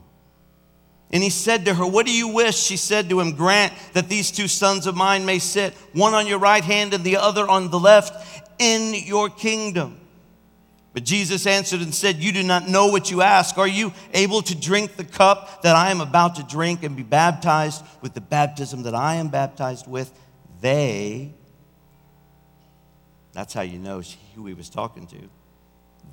[1.12, 2.58] And he said to her, What do you wish?
[2.58, 6.26] She said to him, Grant that these two sons of mine may sit, one on
[6.26, 10.00] your right hand and the other on the left, in your kingdom.
[10.94, 13.58] But Jesus answered and said, You do not know what you ask.
[13.58, 17.04] Are you able to drink the cup that I am about to drink and be
[17.04, 20.12] baptized with the baptism that I am baptized with?
[20.62, 21.34] They,
[23.34, 24.02] that's how you know
[24.36, 25.30] who he was talking to,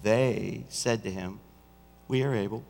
[0.02, 1.40] they said to him,
[2.09, 2.65] We are able.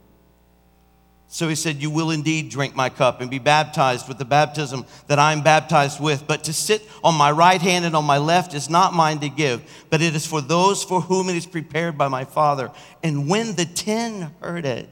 [1.32, 4.85] So he said, You will indeed drink my cup and be baptized with the baptism
[5.07, 6.27] that I am baptized with.
[6.27, 9.28] But to sit on my right hand and on my left is not mine to
[9.28, 12.73] give, but it is for those for whom it is prepared by my Father.
[13.05, 14.89] And when the ten heard it,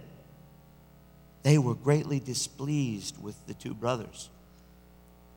[1.43, 4.31] they were greatly displeased with the two brothers.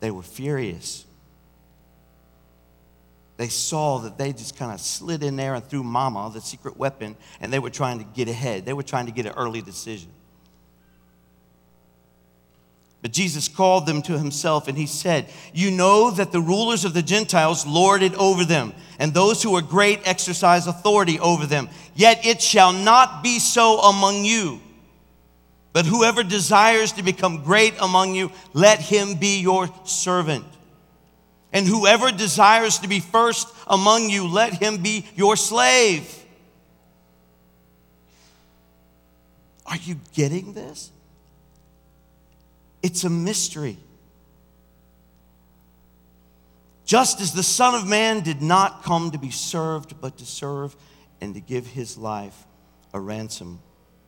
[0.01, 1.05] They were furious.
[3.37, 6.77] They saw that they just kind of slid in there and threw mama, the secret
[6.77, 8.65] weapon, and they were trying to get ahead.
[8.65, 10.11] They were trying to get an early decision.
[13.01, 16.93] But Jesus called them to himself and he said, You know that the rulers of
[16.93, 21.69] the Gentiles lord it over them, and those who are great exercise authority over them.
[21.95, 24.61] Yet it shall not be so among you.
[25.73, 30.45] But whoever desires to become great among you, let him be your servant.
[31.53, 36.17] And whoever desires to be first among you, let him be your slave.
[39.65, 40.91] Are you getting this?
[42.83, 43.77] It's a mystery.
[46.85, 50.75] Just as the Son of Man did not come to be served, but to serve
[51.21, 52.35] and to give his life
[52.93, 53.59] a ransom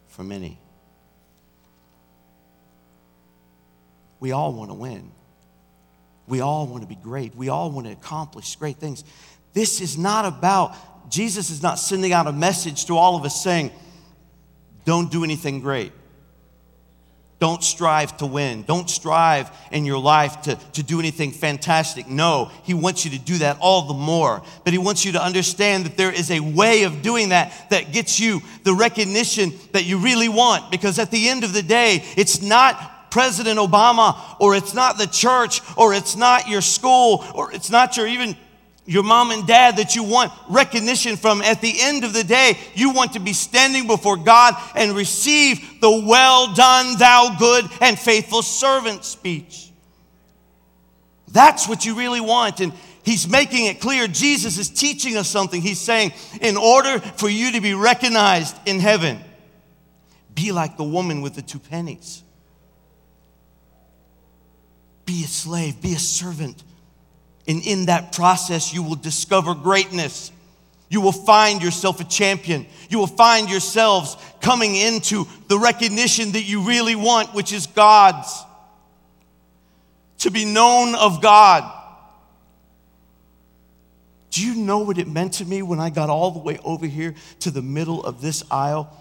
[0.08, 0.60] for many.
[4.20, 5.12] We all want to win.
[6.28, 7.36] We all want to be great.
[7.36, 9.04] We all want to accomplish great things.
[9.54, 10.76] This is not about,
[11.10, 13.72] Jesus is not sending out a message to all of us saying,
[14.86, 15.92] don't do anything great.
[17.44, 18.64] Don't strive to win.
[18.64, 22.08] Don't strive in your life to, to do anything fantastic.
[22.08, 24.42] No, He wants you to do that all the more.
[24.64, 27.92] But He wants you to understand that there is a way of doing that that
[27.92, 30.72] gets you the recognition that you really want.
[30.72, 35.08] Because at the end of the day, it's not President Obama or it's not the
[35.08, 38.38] church or it's not your school or it's not your even
[38.86, 41.42] your mom and dad that you want recognition from.
[41.42, 45.80] At the end of the day, you want to be standing before God and receive
[45.80, 49.70] the well done, thou good and faithful servant speech.
[51.32, 52.60] That's what you really want.
[52.60, 52.74] And
[53.04, 54.08] he's making it clear.
[54.08, 55.62] Jesus is teaching us something.
[55.62, 56.12] He's saying,
[56.42, 59.20] in order for you to be recognized in heaven,
[60.36, 62.22] be like the woman with the two pennies.
[65.06, 66.64] Be a slave, be a servant.
[67.48, 70.32] And in that process, you will discover greatness.
[70.90, 72.68] You will find yourself a champion.
[72.90, 78.44] You will find yourselves coming into the recognition that you really want, which is God's.
[80.20, 81.80] To be known of God.
[84.30, 86.88] Do you know what it meant to me when I got all the way over
[86.88, 88.92] here to the middle of this aisle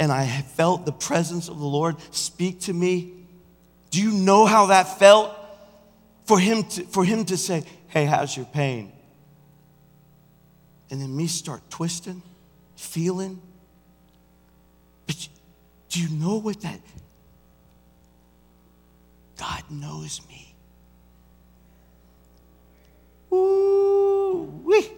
[0.00, 3.12] and I felt the presence of the Lord speak to me?
[3.90, 5.36] Do you know how that felt?
[6.24, 8.90] For him to, for him to say, Hey, how's your pain?
[10.90, 12.22] And then me start twisting,
[12.74, 13.38] feeling.
[15.06, 15.28] But
[15.90, 16.80] do you know what that?
[19.38, 20.54] God knows me.
[23.30, 24.90] Ooh, wee.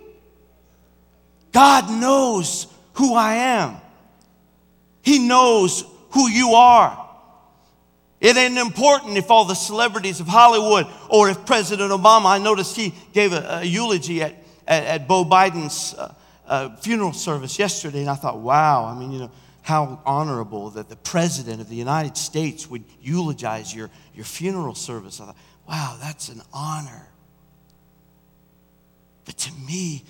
[1.50, 3.76] God knows who I am.
[5.02, 7.03] He knows who you are.
[8.24, 12.74] It ain't important if all the celebrities of Hollywood or if President Obama, I noticed
[12.74, 14.34] he gave a, a eulogy at,
[14.66, 16.14] at, at, Beau Biden's uh,
[16.46, 19.30] uh, funeral service yesterday, and I thought, wow, I mean, you know,
[19.60, 25.20] how honorable that the President of the United States would eulogize your, your funeral service.
[25.20, 25.36] I thought,
[25.68, 27.06] wow, that's an honor.
[29.26, 30.02] But to me,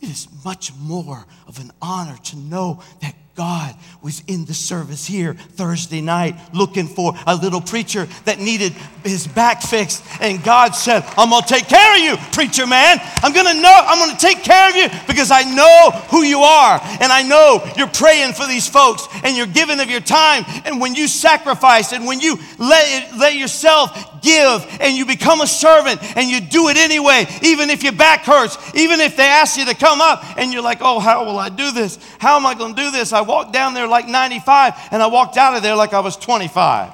[0.00, 5.04] it is much more of an honor to know that God was in the service
[5.04, 8.72] here Thursday night looking for a little preacher that needed
[9.04, 10.02] his back fixed.
[10.20, 12.98] And God said, I'm going to take care of you, preacher man.
[13.22, 16.22] I'm going to know, I'm going to take care of you because I know who
[16.22, 16.80] you are.
[16.82, 20.44] And I know you're praying for these folks and you're giving of your time.
[20.64, 25.40] And when you sacrifice and when you let, it, let yourself give and you become
[25.40, 29.26] a servant and you do it anyway, even if your back hurts, even if they
[29.26, 31.98] ask you to come up and you're like, oh, how will I do this?
[32.18, 33.12] How am I going to do this?
[33.12, 36.16] I walked down there like 95 and I walked out of there like I was
[36.16, 36.92] 25.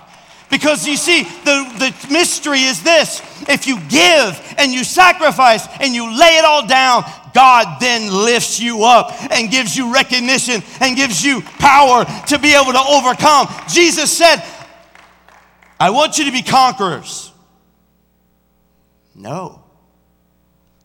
[0.51, 5.95] Because you see, the, the mystery is this if you give and you sacrifice and
[5.95, 10.95] you lay it all down, God then lifts you up and gives you recognition and
[10.95, 13.49] gives you power to be able to overcome.
[13.69, 14.43] Jesus said,
[15.81, 17.33] I want you to be conquerors.
[19.15, 19.63] No.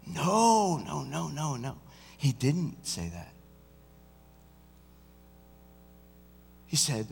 [0.06, 1.76] No, no, no, no, no.
[2.18, 3.27] He didn't say that.
[6.68, 7.08] He said,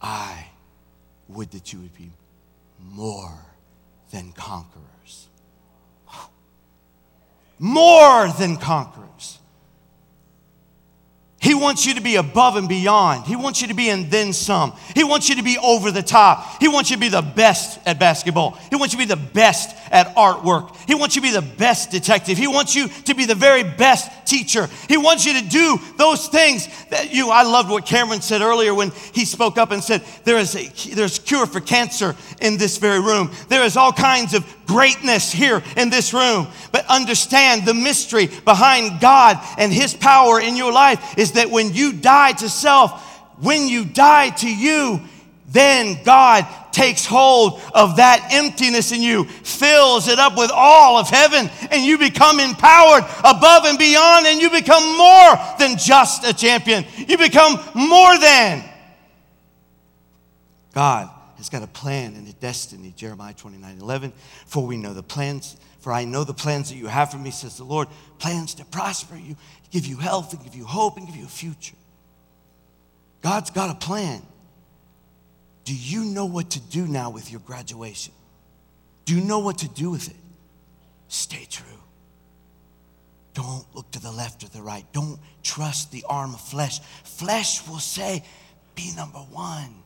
[0.00, 0.48] I
[1.28, 2.12] would that you would be
[2.78, 3.38] more
[4.10, 5.28] than conquerors.
[7.58, 9.33] More than conquerors.
[11.44, 13.26] He wants you to be above and beyond.
[13.26, 14.72] He wants you to be in then some.
[14.94, 16.58] He wants you to be over the top.
[16.58, 18.52] He wants you to be the best at basketball.
[18.70, 20.74] He wants you to be the best at artwork.
[20.86, 22.38] He wants you to be the best detective.
[22.38, 24.70] He wants you to be the very best teacher.
[24.88, 27.28] He wants you to do those things that you.
[27.28, 30.94] I loved what Cameron said earlier when he spoke up and said, There is a
[30.94, 33.30] there's cure for cancer in this very room.
[33.50, 36.48] There is all kinds of greatness here in this room.
[36.72, 41.72] But understand the mystery behind God and His power in your life is that when
[41.72, 43.02] you die to self,
[43.40, 45.00] when you die to you,
[45.48, 51.08] then God takes hold of that emptiness in you, fills it up with all of
[51.08, 56.34] heaven, and you become empowered above and beyond, and you become more than just a
[56.34, 56.84] champion.
[56.96, 58.64] You become more than.
[60.72, 61.13] God
[61.44, 64.12] has got a plan and a destiny, Jeremiah 29 11.
[64.46, 67.30] For we know the plans, for I know the plans that you have for me,
[67.30, 67.88] says the Lord,
[68.18, 69.36] plans to prosper you,
[69.70, 71.76] give you health, and give you hope, and give you a future.
[73.20, 74.22] God's got a plan.
[75.64, 78.14] Do you know what to do now with your graduation?
[79.04, 80.16] Do you know what to do with it?
[81.08, 81.66] Stay true.
[83.34, 84.84] Don't look to the left or the right.
[84.92, 86.80] Don't trust the arm of flesh.
[87.02, 88.22] Flesh will say,
[88.74, 89.83] be number one.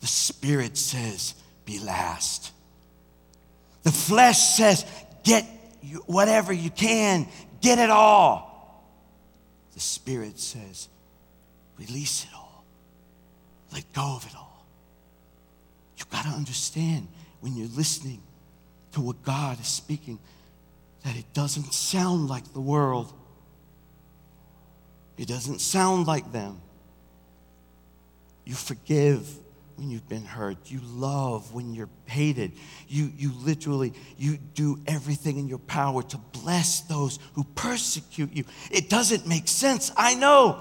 [0.00, 2.52] The Spirit says, be last.
[3.82, 4.84] The flesh says,
[5.22, 5.44] get
[6.06, 7.28] whatever you can,
[7.60, 8.84] get it all.
[9.74, 10.88] The Spirit says,
[11.78, 12.64] release it all,
[13.72, 14.66] let go of it all.
[15.96, 17.08] You've got to understand
[17.40, 18.22] when you're listening
[18.92, 20.18] to what God is speaking
[21.04, 23.12] that it doesn't sound like the world,
[25.16, 26.60] it doesn't sound like them.
[28.44, 29.28] You forgive
[29.80, 30.70] when you've been hurt.
[30.70, 32.52] You love when you're hated.
[32.86, 38.44] You, you literally, you do everything in your power to bless those who persecute you.
[38.70, 40.60] It doesn't make sense, I know.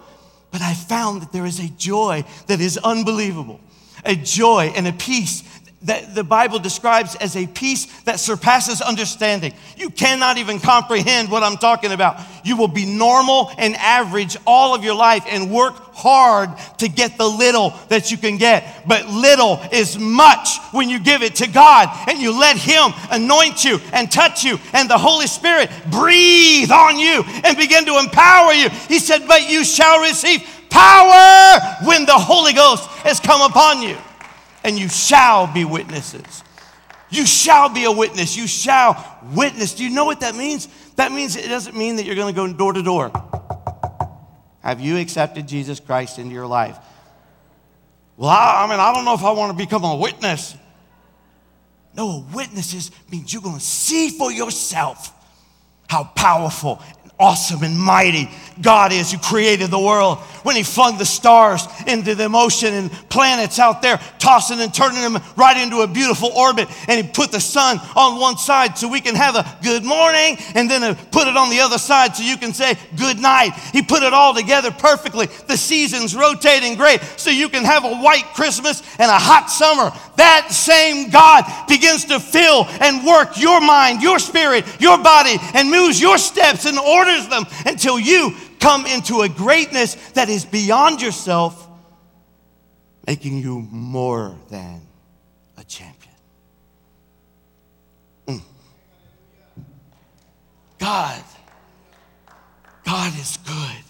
[0.52, 3.60] But I found that there is a joy that is unbelievable,
[4.06, 5.44] a joy and a peace
[5.84, 9.54] that the Bible describes as a peace that surpasses understanding.
[9.78, 12.20] You cannot even comprehend what I'm talking about.
[12.44, 16.50] You will be normal and average all of your life and work hard
[16.80, 18.84] to get the little that you can get.
[18.88, 23.64] But little is much when you give it to God and you let Him anoint
[23.64, 28.52] you and touch you and the Holy Spirit breathe on you and begin to empower
[28.52, 28.68] you.
[28.90, 33.96] He said, But you shall receive power when the Holy Ghost has come upon you
[34.64, 36.44] and you shall be witnesses.
[37.10, 38.38] You shall be a witness.
[38.38, 39.74] You shall witness.
[39.74, 40.68] Do you know what that means?
[40.96, 43.12] That means it doesn't mean that you're going to go door to door.
[44.62, 46.78] Have you accepted Jesus Christ into your life?
[48.18, 50.56] Well, I, I mean, I don't know if I want to become a witness.
[51.96, 55.14] No, a witness is, means you're going to see for yourself
[55.88, 56.82] how powerful
[57.20, 58.30] awesome and mighty
[58.62, 60.18] God is who created the world.
[60.44, 65.02] When He flung the stars into the ocean and planets out there, tossing and turning
[65.02, 68.88] them right into a beautiful orbit, and He put the sun on one side so
[68.88, 72.24] we can have a good morning, and then put it on the other side so
[72.24, 73.52] you can say good night.
[73.72, 75.28] He put it all together perfectly.
[75.48, 79.92] The seasons rotating great so you can have a white Christmas and a hot summer.
[80.18, 85.70] That same God begins to fill and work your mind, your spirit, your body, and
[85.70, 86.78] moves your steps and
[87.30, 91.68] them until you come into a greatness that is beyond yourself,
[93.08, 94.82] making you more than
[95.58, 96.16] a champion.
[98.28, 98.42] Mm.
[100.78, 101.24] God,
[102.86, 103.84] God is good.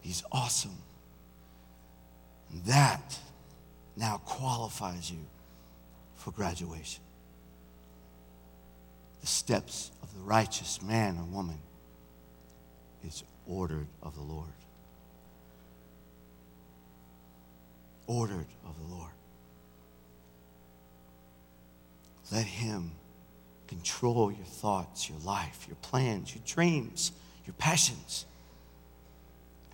[0.00, 0.76] He's awesome.
[2.50, 3.18] And That
[3.96, 5.24] now qualifies you
[6.14, 7.02] for graduation.
[9.20, 9.90] The steps
[10.24, 11.58] righteous man or woman
[13.06, 14.48] is ordered of the Lord.
[18.06, 19.10] Ordered of the Lord.
[22.32, 22.92] Let Him
[23.68, 27.12] control your thoughts, your life, your plans, your dreams,
[27.46, 28.24] your passions.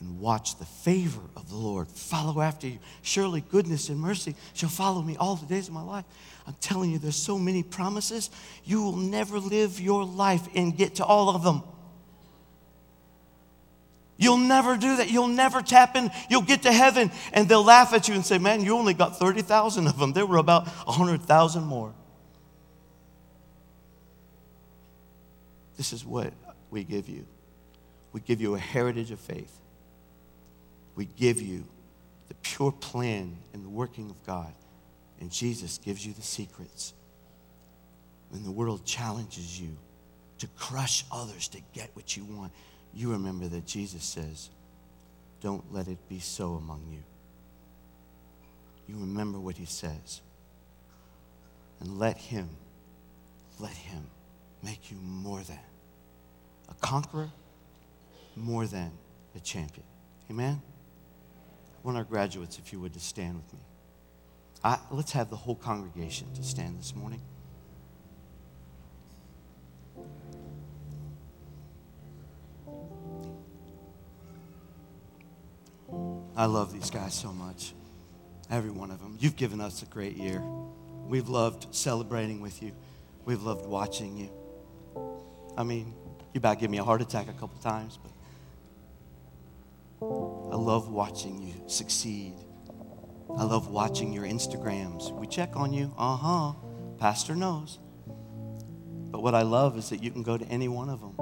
[0.01, 2.79] And watch the favor of the Lord follow after you.
[3.03, 6.07] Surely goodness and mercy shall follow me all the days of my life.
[6.51, 8.29] I'm telling you, there's so many promises.
[8.65, 11.63] You will never live your life and get to all of them.
[14.17, 15.09] You'll never do that.
[15.09, 16.11] You'll never tap in.
[16.29, 19.17] You'll get to heaven and they'll laugh at you and say, Man, you only got
[19.17, 20.13] 30,000 of them.
[20.13, 21.95] There were about 100,000 more.
[25.77, 26.33] This is what
[26.69, 27.27] we give you
[28.13, 29.57] we give you a heritage of faith,
[30.97, 31.65] we give you
[32.27, 34.53] the pure plan and the working of God.
[35.21, 36.95] And Jesus gives you the secrets.
[38.31, 39.77] When the world challenges you
[40.39, 42.53] to crush others to get what you want,
[42.95, 44.51] you remember that Jesus says,
[45.41, 47.03] Don't let it be so among you.
[48.89, 50.23] You remember what he says.
[51.81, 52.49] And let him,
[53.59, 54.07] let him
[54.63, 55.59] make you more than
[56.69, 57.31] a conqueror,
[58.37, 58.91] more than
[59.35, 59.87] a champion.
[60.31, 60.61] Amen?
[61.83, 63.61] I want our graduates, if you would, to stand with me.
[64.63, 67.23] I, let's have the whole congregation to stand this morning.
[76.37, 77.75] I love these guys so much.
[78.51, 79.17] Every one of them.
[79.21, 80.43] You've given us a great year.
[81.07, 82.73] We've loved celebrating with you.
[83.25, 84.31] We've loved watching you.
[85.57, 85.95] I mean,
[86.33, 88.13] you about give me a heart attack a couple times, but
[90.03, 92.35] I love watching you succeed.
[93.39, 95.13] I love watching your Instagrams.
[95.13, 95.95] We check on you.
[95.97, 96.53] Uh huh.
[96.99, 97.79] Pastor knows.
[99.11, 101.15] But what I love is that you can go to any one of them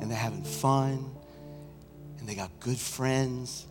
[0.00, 1.10] and they're having fun
[2.18, 3.66] and they got good friends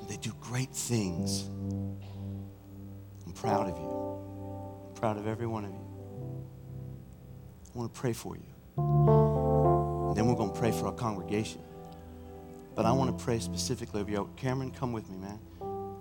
[0.00, 1.44] and they do great things.
[3.26, 4.88] I'm proud of you.
[4.88, 5.84] I'm proud of every one of you.
[7.74, 8.42] I want to pray for you.
[8.76, 11.60] And then we're going to pray for our congregation.
[12.74, 14.30] But I want to pray specifically over you.
[14.36, 15.38] Cameron, come with me, man.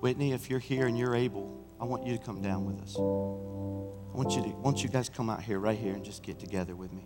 [0.03, 2.97] Whitney, if you're here and you're able, I want you to come down with us.
[2.97, 6.39] I want you to, want you guys come out here, right here, and just get
[6.39, 7.05] together with me.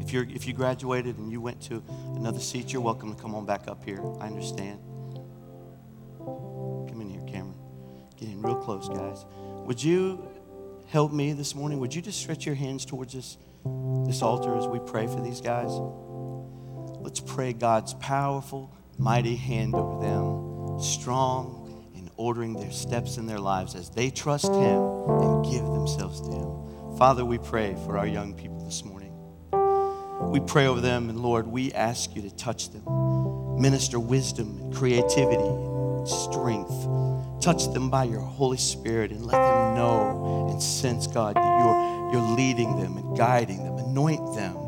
[0.00, 1.84] If you're if you graduated and you went to
[2.16, 4.00] another seat, you're welcome to come on back up here.
[4.18, 4.80] I understand.
[6.16, 7.60] Come in here, Cameron.
[8.16, 9.26] Get in real close, guys.
[9.66, 10.26] Would you
[10.86, 11.80] help me this morning?
[11.80, 13.36] Would you just stretch your hands towards this,
[14.06, 15.70] this altar as we pray for these guys?
[17.02, 23.38] Let's pray God's powerful, mighty hand over them strong in ordering their steps in their
[23.38, 24.82] lives as they trust Him
[25.20, 26.96] and give themselves to Him.
[26.98, 29.12] Father, we pray for our young people this morning.
[30.30, 32.84] We pray over them, and Lord, we ask you to touch them.
[33.60, 36.86] Minister wisdom and creativity and strength.
[37.42, 42.12] Touch them by your Holy Spirit and let them know and sense, God, that you're,
[42.12, 43.76] you're leading them and guiding them.
[43.78, 44.61] Anoint them.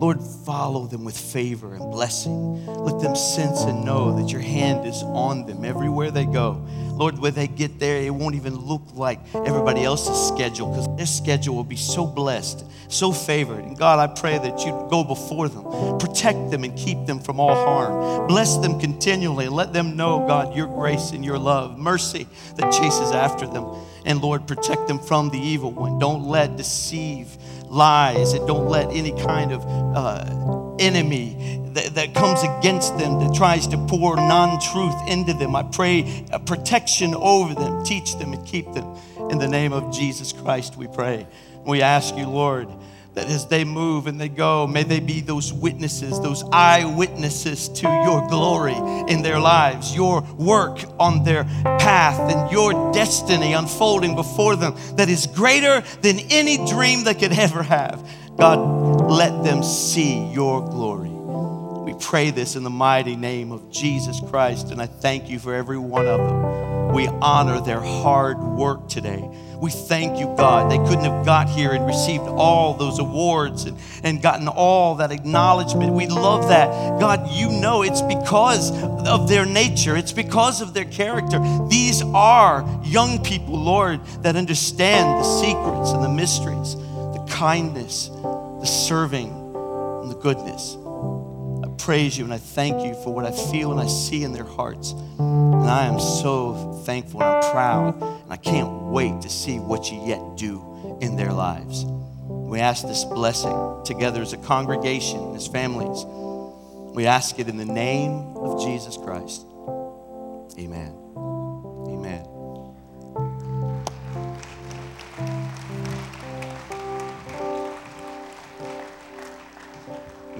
[0.00, 2.64] Lord, follow them with favor and blessing.
[2.64, 6.52] Let them sense and know that your hand is on them everywhere they go.
[6.92, 11.04] Lord, when they get there, it won't even look like everybody else's schedule because their
[11.04, 13.62] schedule will be so blessed, so favored.
[13.62, 15.64] And God, I pray that you go before them,
[15.98, 18.26] protect them and keep them from all harm.
[18.26, 22.72] Bless them continually and let them know, God, your grace and your love, mercy that
[22.72, 23.66] chases after them.
[24.06, 25.98] And Lord, protect them from the evil one.
[25.98, 27.36] Don't let deceive
[27.70, 33.32] lies and don't let any kind of uh, enemy that, that comes against them that
[33.34, 35.54] tries to pour non-truth into them.
[35.54, 37.84] I pray a protection over them.
[37.84, 38.96] Teach them and keep them.
[39.30, 41.26] In the name of jesus christ we pray.
[41.64, 42.68] We ask you lord
[43.20, 47.86] that as they move and they go, may they be those witnesses, those eyewitnesses to
[47.86, 48.76] your glory
[49.12, 55.10] in their lives, your work on their path, and your destiny unfolding before them that
[55.10, 58.02] is greater than any dream they could ever have.
[58.38, 61.10] God, let them see your glory.
[61.10, 65.54] We pray this in the mighty name of Jesus Christ, and I thank you for
[65.54, 66.94] every one of them.
[66.94, 69.28] We honor their hard work today.
[69.60, 70.70] We thank you, God.
[70.70, 75.12] They couldn't have got here and received all those awards and, and gotten all that
[75.12, 75.92] acknowledgement.
[75.92, 76.98] We love that.
[76.98, 78.70] God, you know it's because
[79.06, 81.40] of their nature, it's because of their character.
[81.68, 88.64] These are young people, Lord, that understand the secrets and the mysteries, the kindness, the
[88.64, 90.78] serving, and the goodness.
[91.80, 94.44] Praise you and I thank you for what I feel and I see in their
[94.44, 94.92] hearts.
[95.18, 98.02] And I am so thankful and I'm proud.
[98.02, 101.84] And I can't wait to see what you yet do in their lives.
[102.28, 106.04] We ask this blessing together as a congregation, as families.
[106.94, 109.46] We ask it in the name of Jesus Christ.
[110.58, 110.99] Amen.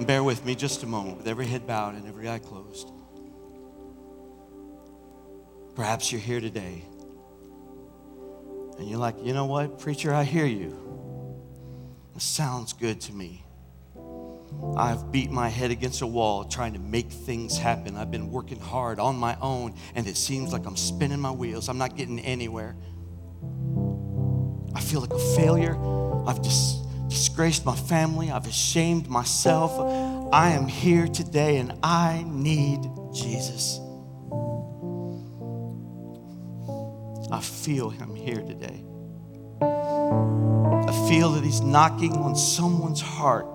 [0.01, 2.91] And bear with me just a moment with every head bowed and every eye closed.
[5.75, 6.83] Perhaps you're here today
[8.79, 10.75] and you're like, you know what, preacher, I hear you.
[12.15, 13.45] It sounds good to me.
[14.75, 17.95] I've beat my head against a wall trying to make things happen.
[17.95, 21.69] I've been working hard on my own, and it seems like I'm spinning my wheels.
[21.69, 22.75] I'm not getting anywhere.
[24.73, 25.77] I feel like a failure.
[26.25, 26.79] I've dis-
[27.11, 28.31] disgraced my family.
[28.31, 29.71] I've ashamed myself.
[30.33, 32.79] I am here today, and I need
[33.13, 33.79] Jesus.
[37.29, 38.83] I feel him here today.
[39.61, 43.45] I feel that he's knocking on someone's heart.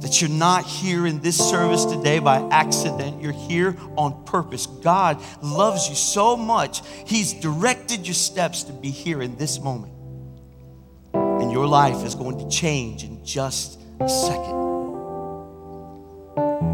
[0.00, 3.22] That you're not here in this service today by accident.
[3.22, 4.66] You're here on purpose.
[4.66, 9.95] God loves you so much, He's directed your steps to be here in this moment.
[11.56, 14.52] Your life is going to change in just a second.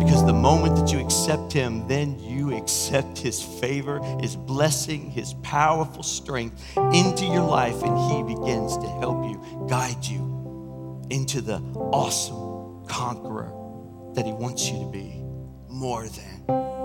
[0.01, 5.35] Because the moment that you accept Him, then you accept His favor, His blessing, His
[5.35, 6.61] powerful strength
[6.93, 13.53] into your life, and He begins to help you, guide you into the awesome conqueror
[14.15, 15.23] that He wants you to be.
[15.69, 16.82] More than.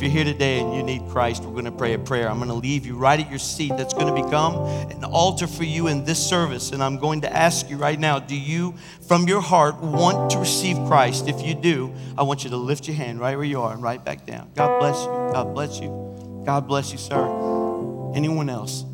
[0.00, 2.30] If you're here today and you need Christ, we're going to pray a prayer.
[2.30, 3.74] I'm going to leave you right at your seat.
[3.76, 4.54] That's going to become
[4.90, 6.72] an altar for you in this service.
[6.72, 8.72] And I'm going to ask you right now do you,
[9.06, 11.28] from your heart, want to receive Christ?
[11.28, 13.82] If you do, I want you to lift your hand right where you are and
[13.82, 14.50] right back down.
[14.54, 15.10] God bless you.
[15.34, 16.42] God bless you.
[16.46, 18.12] God bless you, sir.
[18.14, 18.86] Anyone else?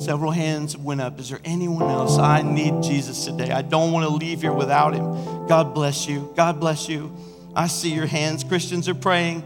[0.00, 1.18] Several hands went up.
[1.18, 2.16] Is there anyone else?
[2.16, 3.50] I need Jesus today.
[3.50, 5.48] I don't want to leave here without him.
[5.48, 6.32] God bless you.
[6.36, 7.12] God bless you.
[7.54, 8.44] I see your hands.
[8.44, 9.42] Christians are praying.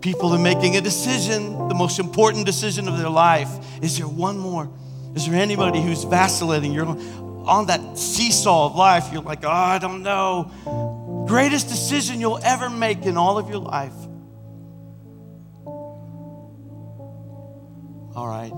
[0.00, 3.50] People are making a decision, the most important decision of their life.
[3.82, 4.68] Is there one more?
[5.14, 6.72] Is there anybody who's vacillating?
[6.72, 9.10] You're on that seesaw of life.
[9.12, 11.24] You're like, oh, I don't know.
[11.28, 13.94] Greatest decision you'll ever make in all of your life.
[18.14, 18.52] All right.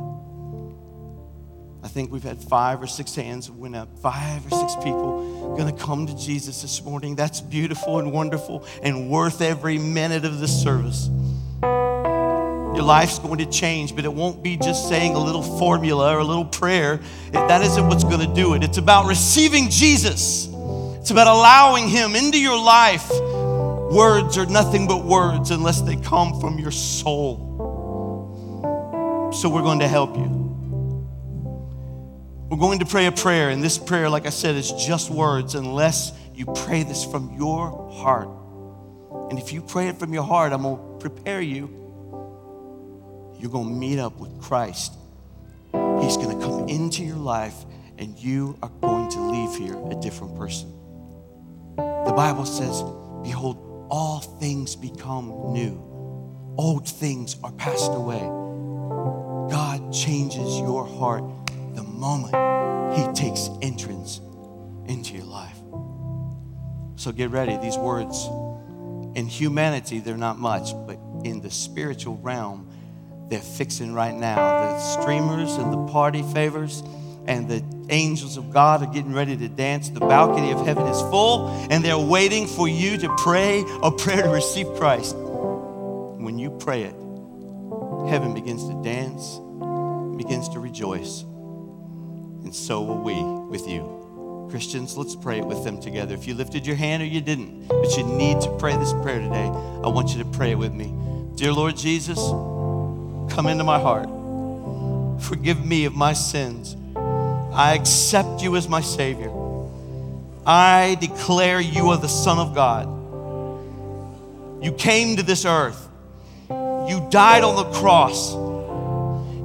[1.87, 3.97] I think we've had five or six hands went up.
[4.01, 7.15] Five or six people going to come to Jesus this morning.
[7.15, 11.09] That's beautiful and wonderful and worth every minute of this service.
[11.63, 16.19] Your life's going to change, but it won't be just saying a little formula or
[16.19, 17.01] a little prayer.
[17.31, 18.63] That isn't what's going to do it.
[18.63, 20.49] It's about receiving Jesus.
[21.01, 23.09] It's about allowing Him into your life
[23.91, 27.39] Words are nothing but words unless they come from your soul.
[29.33, 30.46] So we're going to help you.
[32.49, 35.57] We're going to pray a prayer, and this prayer, like I said, is just words
[35.57, 38.29] unless you pray this from your heart.
[39.31, 41.69] And if you pray it from your heart, I'm going to prepare you.
[43.41, 44.93] You're going to meet up with Christ.
[45.73, 47.65] He's going to come into your life,
[47.99, 50.73] and you are going to leave here a different person.
[51.75, 52.81] The Bible says,
[53.25, 55.83] Behold, all things become new,
[56.57, 58.21] old things are passed away.
[59.51, 61.25] God changes your heart
[61.77, 62.35] the moment
[62.97, 64.21] He takes entrance
[64.87, 65.57] into your life.
[66.97, 67.57] So get ready.
[67.59, 68.27] These words,
[69.17, 72.69] in humanity, they're not much, but in the spiritual realm,
[73.29, 74.37] they're fixing right now.
[74.37, 76.83] The streamers and the party favors
[77.27, 79.91] and the angels of God are getting ready to dance.
[79.91, 84.23] The balcony of heaven is full, and they're waiting for you to pray a prayer
[84.23, 85.17] to receive Christ.
[85.17, 86.95] When you pray it,
[88.09, 89.39] heaven begins to dance,
[90.17, 91.25] begins to rejoice.
[92.47, 93.21] And so will we
[93.51, 94.47] with you.
[94.51, 96.15] Christians, let's pray it with them together.
[96.15, 99.19] If you lifted your hand or you didn't, but you need to pray this prayer
[99.19, 100.95] today, I want you to pray it with me.
[101.35, 102.19] Dear Lord Jesus,
[103.35, 104.09] come into my heart.
[105.25, 106.77] Forgive me of my sins.
[107.53, 109.33] I accept you as my Savior.
[110.47, 112.87] I declare you are the Son of God.
[114.63, 115.89] You came to this earth.
[116.49, 118.35] You died on the cross.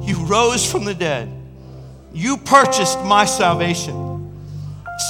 [0.08, 1.41] You rose from the dead.
[2.14, 4.02] You purchased my salvation.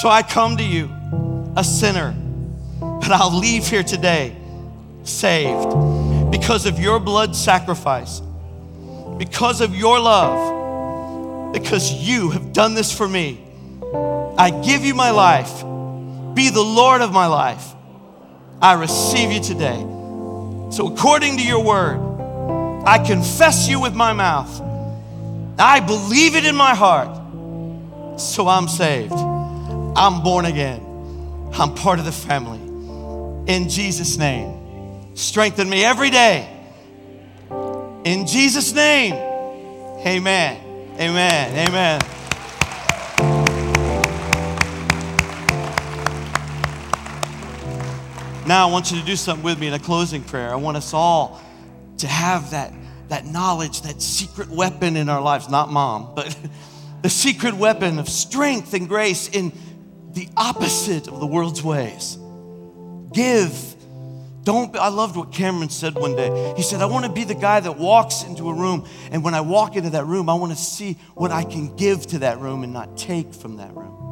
[0.02, 0.90] So I come to you,
[1.56, 2.14] a sinner,
[2.80, 4.36] but I'll leave here today
[5.04, 8.22] saved because of your blood sacrifice,
[9.18, 13.42] because of your love, because you have done this for me.
[14.38, 15.62] I give you my life.
[16.34, 17.74] Be the Lord of my life.
[18.62, 19.80] I receive you today.
[20.72, 22.00] So, according to your word,
[22.86, 24.71] I confess you with my mouth.
[25.58, 28.20] I believe it in my heart.
[28.20, 29.14] So I'm saved.
[29.14, 30.82] I'm born again.
[31.54, 32.60] I'm part of the family.
[33.52, 36.48] In Jesus' name, strengthen me every day.
[38.06, 40.72] In Jesus' name, amen.
[41.00, 41.68] Amen.
[41.68, 42.02] Amen.
[48.46, 50.52] Now, I want you to do something with me in a closing prayer.
[50.52, 51.42] I want us all
[52.00, 52.74] to have that,
[53.12, 56.36] that knowledge, that secret weapon in our lives, not mom, but
[57.02, 59.52] the secret weapon of strength and grace in
[60.14, 62.18] the opposite of the world's ways.
[63.14, 63.76] Give.
[64.44, 66.54] Don't, be, I loved what Cameron said one day.
[66.56, 69.34] He said, I want to be the guy that walks into a room, and when
[69.34, 72.40] I walk into that room, I want to see what I can give to that
[72.40, 74.11] room and not take from that room.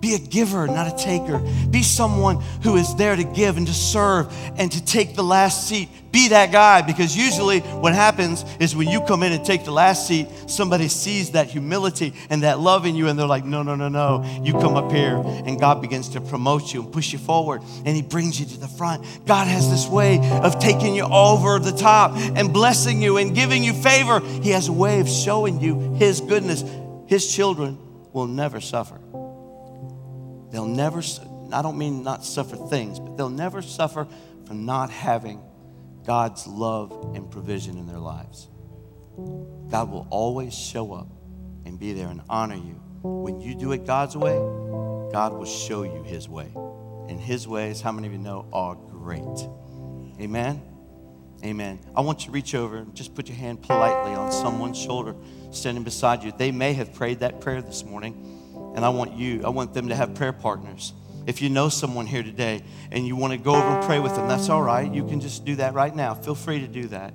[0.00, 1.38] Be a giver, not a taker.
[1.70, 5.68] Be someone who is there to give and to serve and to take the last
[5.68, 5.90] seat.
[6.10, 9.70] Be that guy because usually what happens is when you come in and take the
[9.70, 13.62] last seat, somebody sees that humility and that love in you and they're like, no,
[13.62, 14.24] no, no, no.
[14.42, 17.94] You come up here and God begins to promote you and push you forward and
[17.94, 19.04] He brings you to the front.
[19.26, 23.62] God has this way of taking you over the top and blessing you and giving
[23.62, 24.20] you favor.
[24.20, 26.64] He has a way of showing you His goodness.
[27.06, 27.78] His children
[28.12, 28.98] will never suffer.
[30.50, 31.02] They'll never,
[31.52, 34.06] I don't mean not suffer things, but they'll never suffer
[34.46, 35.40] from not having
[36.04, 38.48] God's love and provision in their lives.
[39.70, 41.08] God will always show up
[41.64, 42.80] and be there and honor you.
[43.02, 44.36] When you do it God's way,
[45.12, 46.52] God will show you His way.
[47.08, 49.48] And His ways, how many of you know, are great.
[50.20, 50.62] Amen?
[51.44, 51.80] Amen.
[51.96, 55.14] I want you to reach over and just put your hand politely on someone's shoulder
[55.50, 56.32] standing beside you.
[56.36, 58.39] They may have prayed that prayer this morning.
[58.74, 60.92] And I want you, I want them to have prayer partners.
[61.26, 64.14] If you know someone here today and you want to go over and pray with
[64.14, 64.90] them, that's all right.
[64.90, 66.14] You can just do that right now.
[66.14, 67.12] Feel free to do that.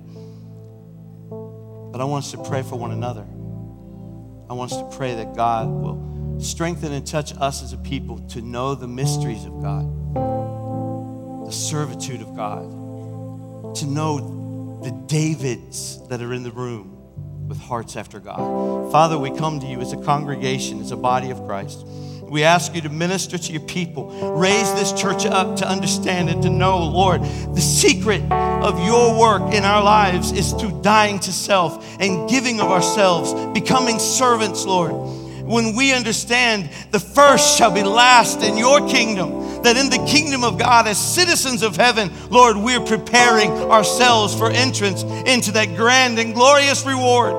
[1.28, 3.26] But I want us to pray for one another.
[4.48, 8.18] I want us to pray that God will strengthen and touch us as a people
[8.28, 9.86] to know the mysteries of God,
[11.46, 16.95] the servitude of God, to know the Davids that are in the room
[17.48, 18.90] with hearts after God.
[18.90, 21.86] Father, we come to you as a congregation, as a body of Christ.
[22.22, 24.34] We ask you to minister to your people.
[24.36, 29.54] Raise this church up to understand and to know, Lord, the secret of your work
[29.54, 34.92] in our lives is through dying to self and giving of ourselves, becoming servants, Lord.
[35.46, 40.44] When we understand the first shall be last in your kingdom, that in the kingdom
[40.44, 46.18] of God, as citizens of heaven, Lord, we're preparing ourselves for entrance into that grand
[46.20, 47.32] and glorious reward.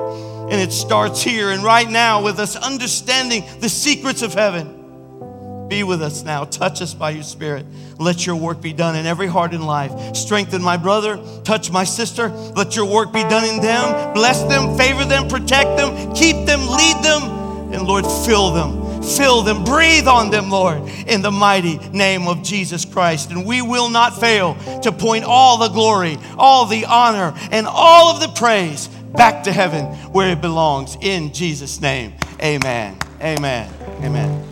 [0.52, 5.68] And it starts here and right now with us understanding the secrets of heaven.
[5.70, 6.44] Be with us now.
[6.44, 7.66] Touch us by your Spirit.
[7.98, 10.16] Let your work be done in every heart and life.
[10.16, 11.18] Strengthen my brother.
[11.44, 12.30] Touch my sister.
[12.30, 14.14] Let your work be done in them.
[14.14, 18.87] Bless them, favor them, protect them, keep them, lead them, and Lord, fill them.
[19.16, 23.32] Fill them, breathe on them, Lord, in the mighty name of Jesus Christ.
[23.32, 28.14] And we will not fail to point all the glory, all the honor, and all
[28.14, 30.98] of the praise back to heaven where it belongs.
[31.02, 32.98] In Jesus' name, amen.
[33.22, 33.74] Amen.
[34.02, 34.44] Amen.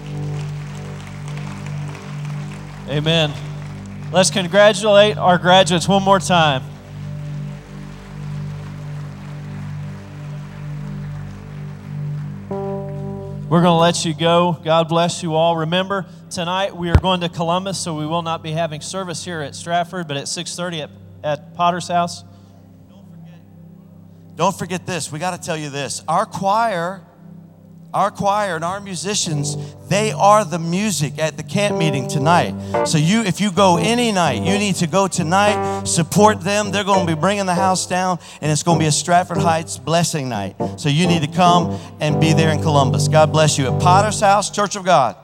[2.88, 3.34] Amen.
[4.12, 6.64] Let's congratulate our graduates one more time.
[13.48, 14.60] We're going to let you go.
[14.64, 15.56] God bless you all.
[15.58, 19.40] Remember, tonight we are going to Columbus, so we will not be having service here
[19.42, 20.90] at Stratford, but at 6:30 at,
[21.24, 22.24] at Potter's house.
[24.36, 25.12] Don't forget this.
[25.12, 26.04] We got to tell you this.
[26.08, 27.06] Our choir,
[27.96, 29.56] our choir and our musicians,
[29.88, 32.54] they are the music at the camp meeting tonight.
[32.86, 36.72] So you if you go any night, you need to go tonight, support them.
[36.72, 39.38] They're going to be bringing the house down and it's going to be a Stratford
[39.38, 40.56] Heights blessing night.
[40.78, 43.08] So you need to come and be there in Columbus.
[43.08, 45.16] God bless you at Potter's House Church of God.